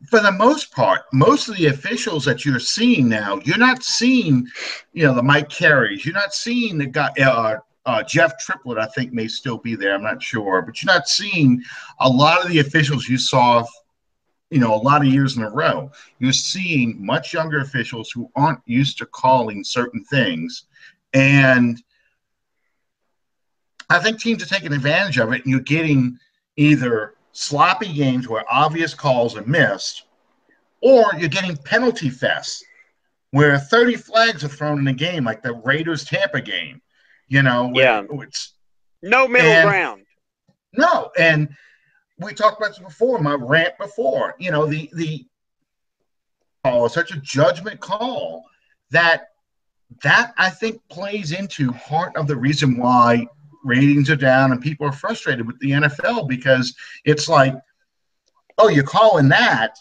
[0.09, 4.47] for the most part, most of the officials that you're seeing now, you're not seeing,
[4.93, 6.05] you know, the Mike Careys.
[6.05, 7.09] You're not seeing the guy.
[7.19, 9.93] Uh, uh, Jeff Triplett, I think, may still be there.
[9.93, 11.61] I'm not sure, but you're not seeing
[11.99, 13.63] a lot of the officials you saw,
[14.49, 15.91] you know, a lot of years in a row.
[16.19, 20.63] You're seeing much younger officials who aren't used to calling certain things,
[21.13, 21.81] and
[23.89, 25.43] I think teams are taking advantage of it.
[25.43, 26.17] And you're getting
[26.57, 30.03] either sloppy games where obvious calls are missed,
[30.81, 32.63] or you're getting penalty fests
[33.31, 36.81] where 30 flags are thrown in a game, like the Raiders Tampa game.
[37.27, 38.03] You know, Yeah.
[38.09, 38.53] it's
[39.01, 40.05] No middle And- ground.
[40.73, 41.49] no, and
[42.17, 43.19] we talked about this before.
[43.19, 45.27] My rant before, you know, the the
[46.63, 48.45] call is such a judgment call
[48.91, 49.27] that
[50.03, 53.27] that I think plays into part of the reason why
[53.65, 57.55] ratings are down and people are frustrated with the NFL because it's like,
[58.57, 59.77] oh, you're calling that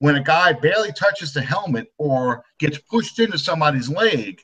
[0.00, 4.42] when a guy barely touches the helmet or gets pushed into somebody's leg,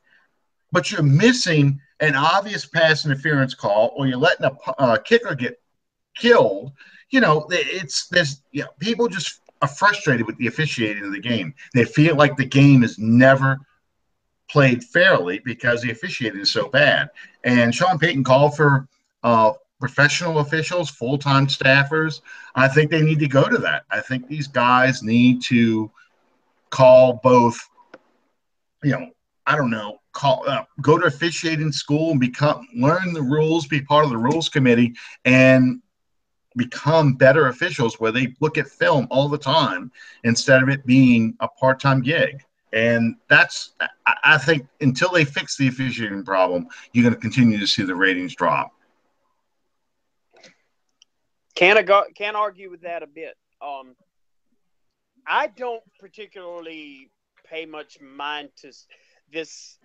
[0.71, 5.61] but you're missing an obvious pass interference call or you're letting a uh, kicker get
[6.15, 6.73] killed.
[7.11, 11.21] You know, it's there's you know people just are frustrated with the officiating of the
[11.21, 11.55] game.
[11.75, 13.59] They feel like the game is never
[14.49, 17.09] played fairly because the officiating is so bad.
[17.45, 18.89] And Sean Payton called for
[19.23, 22.21] uh, professional officials, full time staffers.
[22.55, 23.85] I think they need to go to that.
[23.91, 25.91] I think these guys need to
[26.71, 27.59] call both,
[28.83, 29.11] you know,
[29.47, 33.83] I don't know, call uh, go to officiating school and become learn the rules, be
[33.83, 34.95] part of the rules committee,
[35.25, 35.81] and
[36.57, 39.93] become better officials where they look at film all the time
[40.25, 42.43] instead of it being a part time gig.
[42.73, 43.75] And that's,
[44.25, 47.95] I think, until they fix the officiating problem, you're going to continue to see the
[47.95, 48.73] ratings drop.
[51.55, 53.37] Can't ag- can't argue with that a bit.
[53.63, 53.95] Um,
[55.27, 57.11] I don't particularly
[57.49, 58.73] pay much mind to
[59.33, 59.79] this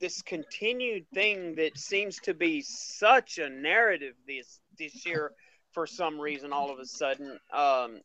[0.00, 5.32] this continued thing that seems to be such a narrative this this year
[5.72, 8.00] for some reason all of a sudden um,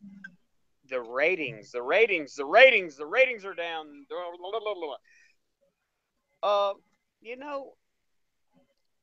[0.92, 4.06] the ratings the ratings the ratings the ratings are down.
[6.42, 6.74] Uh,
[7.20, 7.72] you know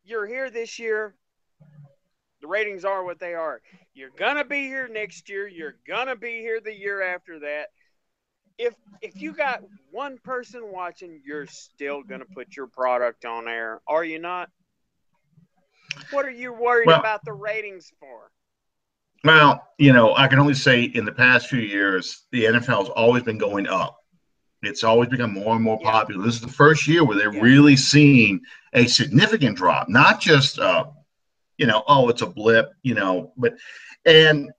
[0.04, 1.16] you're here this year.
[2.42, 3.62] The ratings are what they are.
[3.94, 5.48] You're gonna be here next year.
[5.48, 7.68] You're gonna be here the year after that.
[8.60, 9.62] If if you got
[9.92, 14.50] one person watching, you're still going to put your product on air, are you not?
[16.12, 18.32] What are you worried well, about the ratings for?
[19.24, 22.90] Well, you know, I can only say in the past few years, the NFL has
[22.90, 23.98] always been going up.
[24.62, 25.92] It's always become more and more yeah.
[25.92, 26.26] popular.
[26.26, 27.42] This is the first year where they're yeah.
[27.42, 28.42] really seeing
[28.74, 30.86] a significant drop, not just, uh,
[31.58, 33.54] you know, oh, it's a blip, you know, but,
[34.06, 34.52] and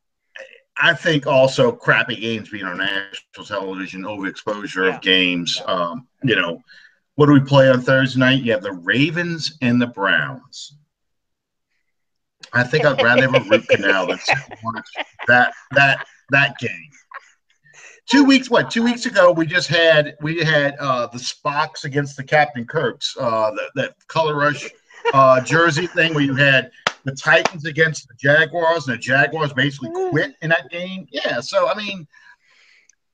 [0.81, 4.97] I think also crappy games being on national television, overexposure yeah.
[4.97, 5.61] of games.
[5.67, 6.63] Um, you know,
[7.17, 8.43] what do we play on Thursday night?
[8.43, 10.77] You have the Ravens and the Browns.
[12.53, 14.19] I think I'd rather have a root canal than
[14.63, 14.89] watch
[15.29, 16.89] that that that game.
[18.11, 18.71] Two weeks, what?
[18.71, 23.17] Two weeks ago, we just had we had uh, the Spocks against the Captain Kirks,
[23.19, 24.69] uh, that that color rush
[25.15, 26.71] uh, jersey thing where you had
[27.05, 31.07] the Titans against the Jaguars, and the Jaguars basically quit in that game.
[31.11, 32.07] Yeah, so I mean,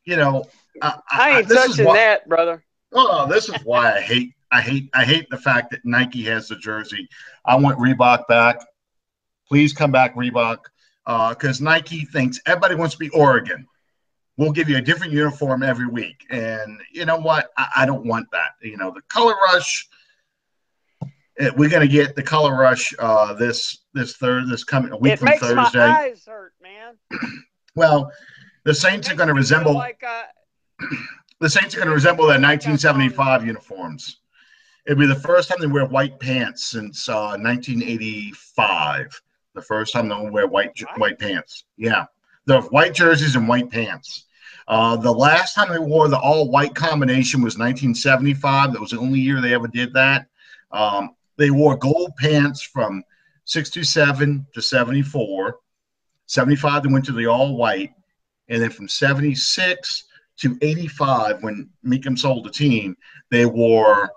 [0.05, 0.45] you know,
[0.81, 2.65] I, I ain't touching why, that, brother.
[2.93, 6.49] Oh, this is why I hate, I hate, I hate the fact that Nike has
[6.49, 7.09] the jersey.
[7.45, 8.61] I want Reebok back.
[9.49, 10.59] Please come back, Reebok,
[11.05, 13.67] because uh, Nike thinks everybody wants to be Oregon.
[14.37, 17.51] We'll give you a different uniform every week, and you know what?
[17.57, 18.51] I, I don't want that.
[18.61, 19.89] You know, the color rush
[21.57, 25.19] we're gonna get the color rush uh, this this third this coming a week it
[25.19, 25.79] from makes Thursday.
[25.79, 26.97] My eyes hurt, man.
[27.75, 28.11] well,
[28.65, 30.23] the Saints are going to resemble like, uh,
[31.41, 34.21] the Saints are going to resemble their 1975 uniforms.
[34.87, 39.21] It'll be the first time they wear white pants since uh, 1985.
[39.57, 41.65] The first time they'll wear white white pants.
[41.79, 42.05] Yeah,
[42.45, 44.27] the white jerseys and white pants.
[44.69, 48.73] Uh, the last time they wore the all white combination was 1975.
[48.73, 50.27] That was the only year they ever did that.
[50.73, 53.03] Um, they wore gold pants from
[53.45, 55.59] 67 to 74.
[56.27, 57.93] 75, they went to the all white.
[58.49, 60.05] And then from 76
[60.39, 62.95] to 85, when Mecom sold the team,
[63.31, 64.11] they wore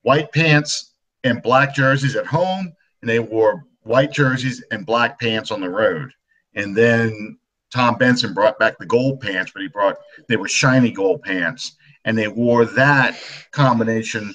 [0.00, 0.94] white pants
[1.24, 5.70] and black jerseys at home, and they wore white jerseys and black pants on the
[5.70, 6.12] road.
[6.54, 7.38] And then
[7.72, 9.96] Tom Benson brought back the gold pants, but he brought
[10.28, 13.18] they were shiny gold pants, and they wore that
[13.52, 14.34] combination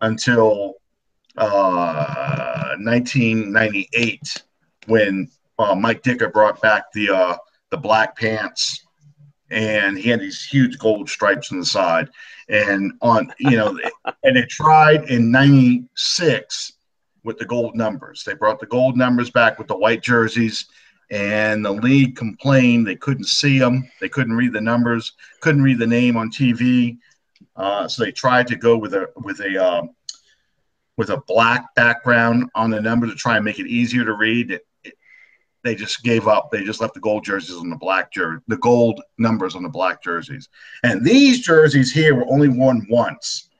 [0.00, 0.74] until
[1.36, 4.42] uh, 1998
[4.86, 7.36] when uh, Mike Ditka brought back the uh,
[7.70, 8.84] the black pants,
[9.50, 12.08] and he had these huge gold stripes on the side,
[12.48, 13.78] and on you know,
[14.24, 16.72] and they tried in '96
[17.24, 18.24] with the gold numbers.
[18.24, 20.66] They brought the gold numbers back with the white jerseys,
[21.10, 25.78] and the league complained they couldn't see them, they couldn't read the numbers, couldn't read
[25.78, 26.98] the name on TV.
[27.54, 29.82] Uh, so they tried to go with a with a uh,
[30.96, 34.50] with a black background on the number to try and make it easier to read.
[34.50, 34.94] It, it,
[35.62, 36.50] they just gave up.
[36.50, 39.68] They just left the gold jerseys on the black jersey, the gold numbers on the
[39.68, 40.48] black jerseys.
[40.82, 43.50] And these jerseys here were only worn once.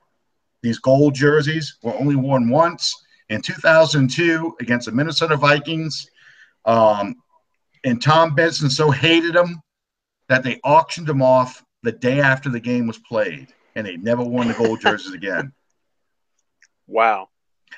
[0.63, 2.95] These gold jerseys were only worn once
[3.29, 6.07] in 2002 against the Minnesota Vikings.
[6.65, 7.17] Um,
[7.85, 9.61] and Tom Benson so hated them
[10.29, 14.23] that they auctioned them off the day after the game was played, and they never
[14.23, 15.53] won the gold jerseys again.
[16.89, 17.31] Wow.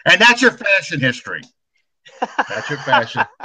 [0.07, 1.42] And that's your fashion history.
[2.49, 3.22] That's your fashion.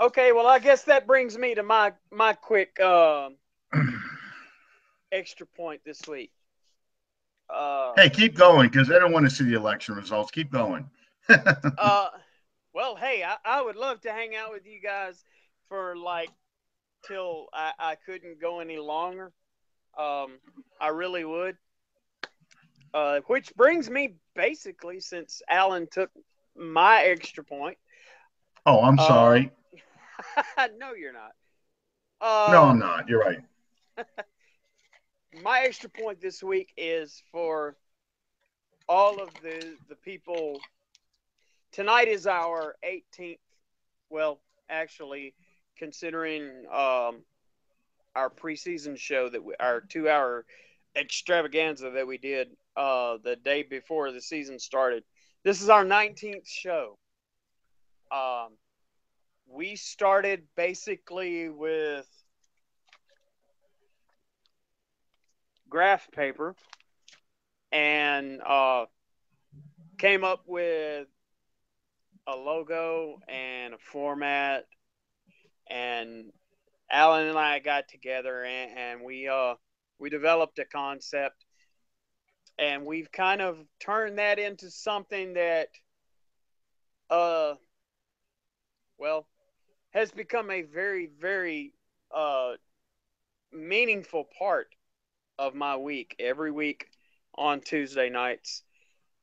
[0.00, 3.28] okay, well, I guess that brings me to my my quick uh,
[5.12, 6.32] extra point this week.
[7.50, 10.30] Uh, hey, keep going because I don't want to see the election results.
[10.30, 10.88] Keep going.
[11.28, 12.08] uh,
[12.72, 15.22] well, hey, I, I would love to hang out with you guys
[15.68, 16.30] for like
[17.06, 19.32] till I, I couldn't go any longer.
[19.98, 20.38] Um,
[20.80, 21.56] I really would.
[22.92, 26.10] Uh, which brings me basically, since Allen took
[26.56, 27.76] my extra point.
[28.66, 29.50] Oh, I'm uh, sorry.
[30.78, 31.32] No, you're not.
[32.20, 33.08] Uh, no, I'm not.
[33.08, 33.38] You're right.
[35.42, 37.76] my extra point this week is for
[38.88, 40.60] all of the the people.
[41.72, 43.38] Tonight is our 18th.
[44.10, 45.34] Well, actually,
[45.76, 47.22] considering um,
[48.14, 50.44] our preseason show that we, our two hour
[50.96, 55.02] extravaganza that we did uh, the day before the season started.
[55.42, 56.98] This is our 19th show.
[58.12, 58.52] Um,
[59.48, 62.08] we started basically with
[65.74, 66.54] graph paper
[67.72, 68.84] and uh,
[69.98, 71.08] came up with
[72.28, 74.66] a logo and a format.
[75.68, 76.30] And
[76.88, 79.54] Allen and I got together and, and we uh
[79.98, 81.44] we developed a concept.
[82.56, 85.70] And we've kind of turned that into something that
[87.10, 87.54] uh
[88.96, 89.26] well
[89.90, 91.72] has become a very very
[92.14, 92.52] uh
[93.52, 94.68] meaningful part
[95.38, 96.86] of my week every week
[97.36, 98.62] on Tuesday nights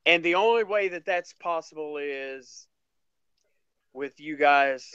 [0.04, 2.66] and the only way that that's possible is
[3.92, 4.94] with you guys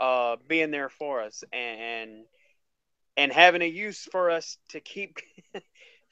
[0.00, 2.24] uh, being there for us and
[3.16, 5.18] and having a use for us to keep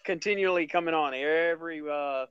[0.05, 2.27] continually coming on every uh,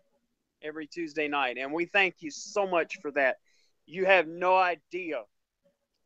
[0.64, 1.58] every Tuesday night.
[1.58, 3.38] And we thank you so much for that.
[3.86, 5.24] You have no idea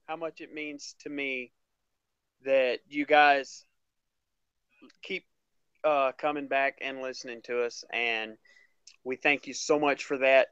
[0.07, 1.51] how much it means to me
[2.45, 3.65] that you guys
[5.01, 5.25] keep
[5.87, 7.85] uh, coming back and listening to us.
[7.93, 8.35] And
[9.05, 10.47] we thank you so much for that.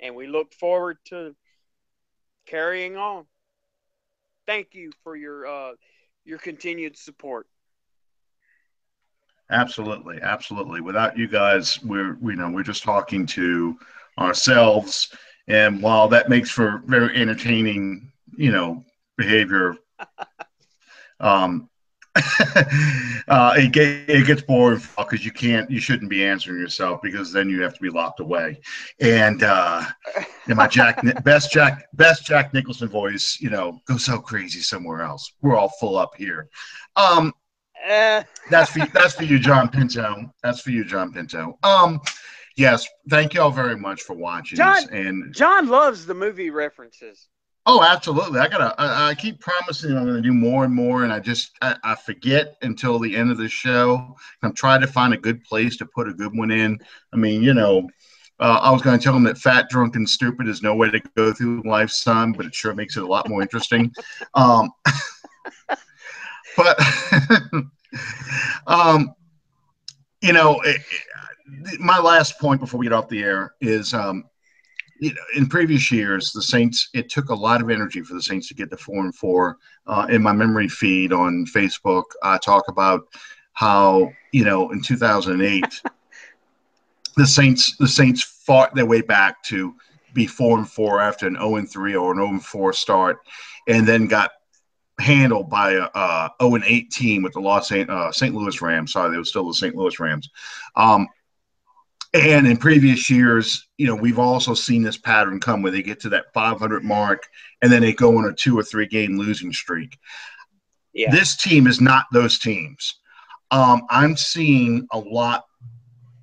[0.00, 1.34] And we look forward to
[2.46, 3.24] carrying on.
[4.46, 5.72] Thank you for your uh,
[6.24, 7.46] your continued support.
[9.50, 10.80] Absolutely, absolutely.
[10.80, 13.76] Without you guys, we're you know we're just talking to
[14.18, 15.08] ourselves,
[15.48, 18.84] and while that makes for very entertaining, you know,
[19.16, 19.76] behavior,
[21.20, 21.68] um,
[23.28, 27.32] uh, it, get, it gets boring because you can't, you shouldn't be answering yourself because
[27.32, 28.60] then you have to be locked away.
[29.00, 29.84] And uh,
[30.46, 35.02] in my Jack, best Jack, best Jack Nicholson voice, you know, go so crazy somewhere
[35.02, 35.32] else.
[35.42, 36.48] We're all full up here.
[36.96, 37.32] Um,
[37.88, 38.22] uh.
[38.48, 40.32] that's for that's for you, John Pinto.
[40.42, 41.58] That's for you, John Pinto.
[41.62, 42.00] Um,
[42.56, 44.56] yes, thank you all very much for watching.
[44.56, 47.28] John, and John loves the movie references.
[47.66, 48.40] Oh, absolutely.
[48.40, 48.74] I gotta.
[48.78, 51.94] I, I keep promising I'm gonna do more and more, and I just I, I,
[51.94, 54.14] forget until the end of the show.
[54.42, 56.78] I'm trying to find a good place to put a good one in.
[57.12, 57.88] I mean, you know,
[58.40, 60.90] uh, I was going to tell him that fat, drunk, and stupid is no way
[60.90, 63.92] to go through life, son, but it sure makes it a lot more interesting.
[64.34, 64.70] um,
[66.56, 66.78] but,
[68.66, 69.14] um,
[70.20, 70.80] you know, it,
[71.46, 74.24] it, my last point before we get off the air is um,
[75.00, 78.22] you know, in previous years, the Saints, it took a lot of energy for the
[78.22, 79.58] Saints to get to four and four.
[79.86, 83.02] Uh, in my memory feed on Facebook, I talk about
[83.52, 85.64] how, you know, in 2008,
[87.16, 89.74] the Saints, the Saints fought their way back to
[90.12, 93.18] be four and four after an 0 and three or an 0 and four start,
[93.66, 94.30] and then got
[95.00, 98.34] handled by a, a 0 and 8 team with the Los uh, St.
[98.34, 98.92] Louis Rams.
[98.92, 99.74] Sorry, they were still the St.
[99.74, 100.30] Louis Rams.
[100.76, 101.08] Um,
[102.14, 105.98] and in previous years, you know, we've also seen this pattern come where they get
[106.00, 107.26] to that 500 mark
[107.60, 109.98] and then they go on a two or three game losing streak.
[110.92, 111.10] Yeah.
[111.10, 113.00] This team is not those teams.
[113.50, 115.46] Um, I'm seeing a lot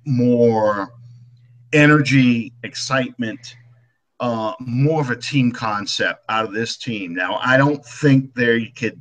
[0.06, 0.94] more
[1.74, 3.54] energy, excitement,
[4.18, 7.14] uh, more of a team concept out of this team.
[7.14, 9.00] Now, I don't think they could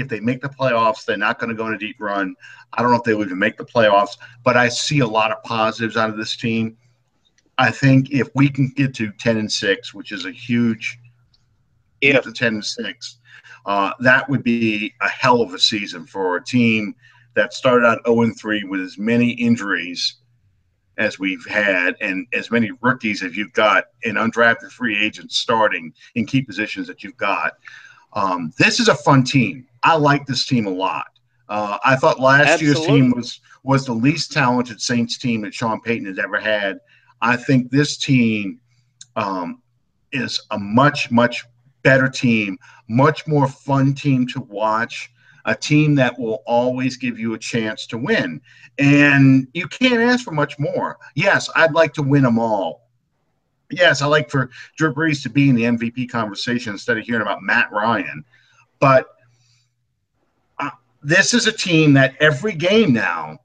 [0.00, 2.34] if they make the playoffs, they're not going to go on a deep run.
[2.72, 5.32] I don't know if they will even make the playoffs, but I see a lot
[5.32, 6.76] of positives out of this team.
[7.58, 10.98] I think if we can get to 10 and 6, which is a huge
[12.00, 13.18] get to 10 and 6,
[13.66, 16.94] uh, that would be a hell of a season for a team
[17.34, 20.16] that started out 0 and 3 with as many injuries
[20.98, 25.92] as we've had and as many rookies as you've got and undrafted free agents starting
[26.16, 27.54] in key positions that you've got.
[28.14, 29.66] Um, this is a fun team.
[29.88, 31.06] I like this team a lot.
[31.48, 32.66] Uh, I thought last Absolutely.
[32.66, 36.78] year's team was was the least talented Saints team that Sean Payton has ever had.
[37.22, 38.60] I think this team
[39.16, 39.62] um,
[40.12, 41.44] is a much much
[41.82, 42.58] better team,
[42.88, 45.10] much more fun team to watch.
[45.46, 48.42] A team that will always give you a chance to win,
[48.78, 50.98] and you can't ask for much more.
[51.14, 52.88] Yes, I'd like to win them all,
[53.70, 57.22] yes, I like for Drew Brees to be in the MVP conversation instead of hearing
[57.22, 58.24] about Matt Ryan.
[58.80, 59.06] But
[61.08, 63.38] this is a team that every game now,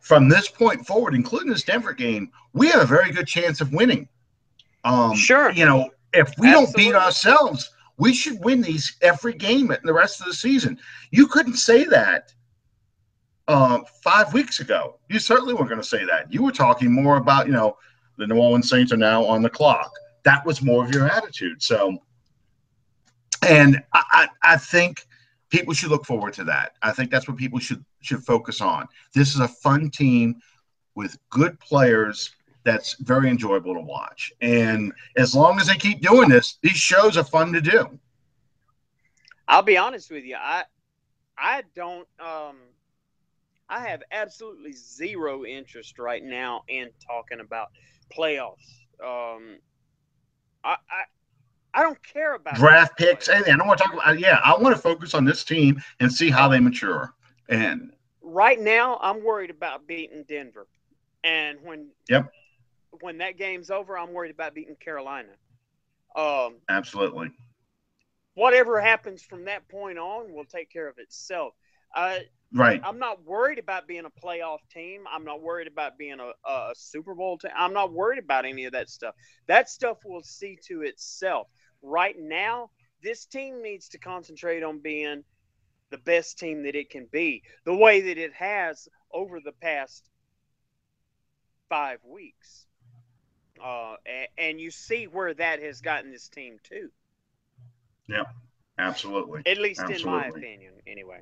[0.00, 3.72] from this point forward, including this Denver game, we have a very good chance of
[3.72, 4.08] winning.
[4.82, 5.52] Um, sure.
[5.52, 6.50] You know, if we Absolutely.
[6.50, 10.78] don't beat ourselves, we should win these every game in the rest of the season.
[11.12, 12.32] You couldn't say that
[13.46, 14.98] uh, five weeks ago.
[15.08, 16.32] You certainly weren't going to say that.
[16.32, 17.76] You were talking more about, you know,
[18.16, 19.92] the New Orleans Saints are now on the clock.
[20.24, 21.62] That was more of your attitude.
[21.62, 21.98] So,
[23.46, 25.06] and I, I think
[25.50, 26.72] people should look forward to that.
[26.82, 28.88] I think that's what people should should focus on.
[29.14, 30.40] This is a fun team
[30.94, 32.30] with good players
[32.64, 34.32] that's very enjoyable to watch.
[34.40, 37.98] And as long as they keep doing this, these shows are fun to do.
[39.48, 40.36] I'll be honest with you.
[40.38, 40.64] I
[41.36, 42.56] I don't um
[43.68, 47.68] I have absolutely zero interest right now in talking about
[48.16, 48.84] playoffs.
[49.04, 49.58] Um
[50.64, 51.04] I, I
[51.74, 53.28] I don't care about draft picks.
[53.28, 53.54] Anything.
[53.54, 54.18] I don't want to talk about.
[54.18, 57.14] Yeah, I want to focus on this team and see how they mature.
[57.48, 57.92] And
[58.22, 60.66] right now, I'm worried about beating Denver.
[61.22, 62.32] And when yep,
[63.00, 65.28] when that game's over, I'm worried about beating Carolina.
[66.16, 67.30] Um, absolutely.
[68.34, 71.54] Whatever happens from that point on will take care of itself.
[71.94, 72.18] Uh,
[72.52, 72.80] right.
[72.84, 75.04] I'm not worried about being a playoff team.
[75.12, 77.50] I'm not worried about being a, a Super Bowl team.
[77.56, 79.14] I'm not worried about any of that stuff.
[79.46, 81.48] That stuff will see to itself
[81.82, 82.70] right now,
[83.02, 85.24] this team needs to concentrate on being
[85.90, 90.08] the best team that it can be, the way that it has over the past
[91.68, 92.66] five weeks.
[93.62, 96.90] Uh, and, and you see where that has gotten this team to.
[98.08, 98.24] Yeah,
[98.78, 99.42] absolutely.
[99.46, 100.12] At least absolutely.
[100.12, 101.20] in my opinion, anyway.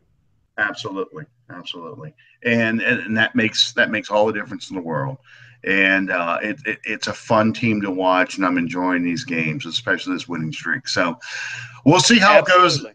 [0.58, 2.12] Absolutely, absolutely,
[2.44, 5.18] and, and that makes that makes all the difference in the world
[5.64, 9.66] and uh, it, it, it's a fun team to watch, and I'm enjoying these games,
[9.66, 10.88] especially this winning streak.
[10.88, 11.18] So
[11.84, 12.54] we'll see how Absolutely.
[12.54, 12.86] it goes.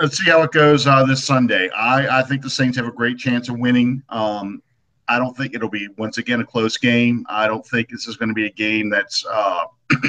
[0.00, 1.68] Let's see how it goes uh, this Sunday.
[1.70, 4.02] I, I think the Saints have a great chance of winning.
[4.08, 4.62] Um,
[5.08, 7.24] I don't think it'll be once again a close game.
[7.28, 9.64] I don't think this is going to be a game that's uh,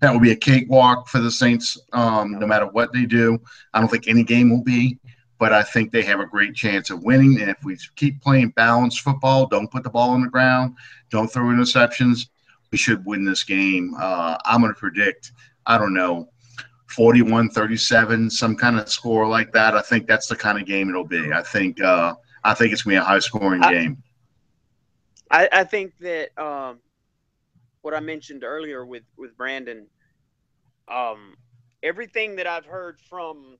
[0.00, 1.78] that will be a cakewalk for the Saints.
[1.92, 3.38] Um, no matter what they do,
[3.74, 4.98] I don't think any game will be
[5.38, 7.40] but I think they have a great chance of winning.
[7.40, 10.76] And if we keep playing balanced football, don't put the ball on the ground,
[11.10, 12.28] don't throw interceptions,
[12.70, 13.94] we should win this game.
[13.98, 15.32] Uh, I'm going to predict,
[15.66, 16.28] I don't know,
[16.88, 19.74] 41 37, some kind of score like that.
[19.74, 21.32] I think that's the kind of game it'll be.
[21.32, 22.14] I think, uh,
[22.44, 24.02] I think it's going to be a high scoring game.
[25.30, 26.78] I, I think that um,
[27.82, 29.84] what I mentioned earlier with, with Brandin,
[30.88, 31.36] um,
[31.82, 33.58] everything that I've heard from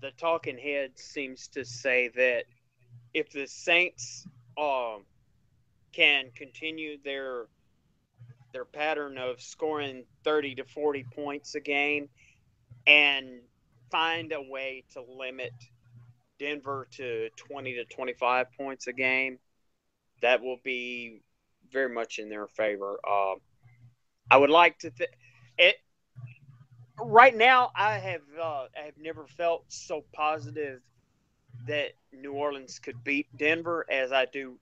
[0.00, 2.44] the talking head seems to say that
[3.14, 4.26] if the Saints
[4.58, 5.04] um,
[5.92, 7.46] can continue their
[8.52, 12.08] their pattern of scoring 30 to 40 points a game
[12.86, 13.40] and
[13.90, 15.52] find a way to limit
[16.38, 19.38] Denver to 20 to 25 points a game,
[20.22, 21.20] that will be
[21.70, 22.98] very much in their favor.
[23.06, 23.34] Uh,
[24.30, 25.10] I would like to think
[25.58, 25.76] it
[27.00, 30.80] right now, I have uh, I have never felt so positive
[31.66, 34.58] that New Orleans could beat Denver as I do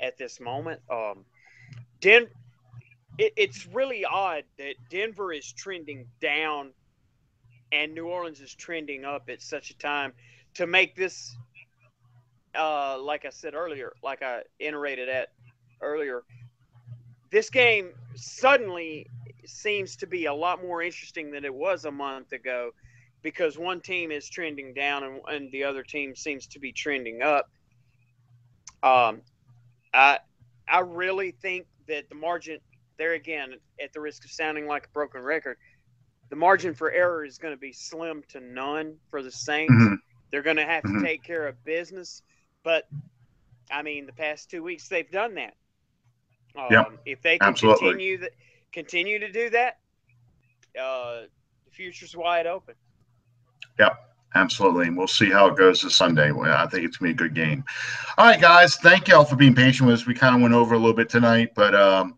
[0.00, 0.80] at this moment.
[0.90, 1.24] Um,
[2.00, 2.28] Den-
[3.18, 6.72] it, it's really odd that Denver is trending down
[7.72, 10.12] and New Orleans is trending up at such a time
[10.54, 11.36] to make this,
[12.54, 15.28] uh, like I said earlier, like I iterated at
[15.80, 16.22] earlier,
[17.30, 19.06] this game suddenly
[19.48, 22.70] seems to be a lot more interesting than it was a month ago
[23.22, 27.22] because one team is trending down and, and the other team seems to be trending
[27.22, 27.50] up.
[28.82, 29.22] Um,
[29.92, 30.18] I
[30.68, 32.58] I really think that the margin
[32.98, 35.56] there again, at the risk of sounding like a broken record,
[36.30, 39.72] the margin for error is going to be slim to none for the Saints.
[39.72, 39.94] Mm-hmm.
[40.30, 41.00] They're going to have mm-hmm.
[41.00, 42.22] to take care of business,
[42.62, 42.86] but
[43.70, 45.54] I mean, the past two weeks they've done that.
[46.56, 46.92] Um, yep.
[47.04, 47.88] If they can Absolutely.
[47.88, 48.30] continue that
[48.74, 49.78] continue to do that,
[50.78, 51.22] uh,
[51.64, 52.74] the future's wide open.
[53.78, 54.10] Yep.
[54.36, 54.88] Absolutely.
[54.88, 56.32] And we'll see how it goes this Sunday.
[56.32, 57.64] I think it's going to be a good game.
[58.18, 58.74] All right, guys.
[58.76, 60.06] Thank you all for being patient with us.
[60.06, 62.16] We kind of went over a little bit tonight, but um,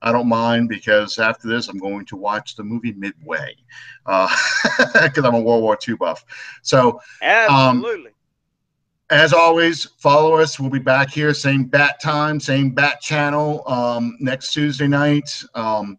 [0.00, 3.56] I don't mind because after this, I'm going to watch the movie Midway
[4.06, 6.24] because uh, I'm a World War II buff.
[6.62, 8.06] So, um, absolutely.
[8.06, 8.14] Um,
[9.12, 10.58] as always, follow us.
[10.58, 15.30] We'll be back here, same bat time, same bat channel um, next Tuesday night.
[15.54, 15.98] Um,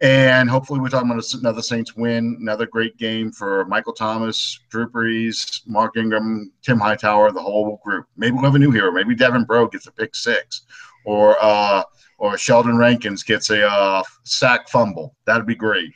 [0.00, 4.88] and hopefully, we're talking about another Saints win, another great game for Michael Thomas, Drew
[4.88, 8.06] Brees, Mark Ingram, Tim Hightower, the whole group.
[8.16, 8.92] Maybe we'll have a new hero.
[8.92, 10.62] Maybe Delvin Breaux gets a pick six,
[11.04, 11.82] or uh,
[12.18, 15.16] or Sheldon Rankins gets a uh, sack fumble.
[15.26, 15.90] That'd be great.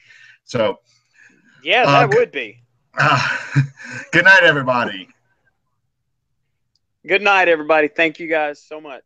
[0.44, 0.81] So,
[1.62, 2.61] yeah, that uh, would be.
[4.12, 5.09] good night, everybody.
[7.06, 7.89] Good night, everybody.
[7.89, 9.02] Thank you guys so much.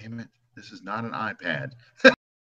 [0.00, 0.28] Damn it.
[0.54, 1.72] This is not an iPad.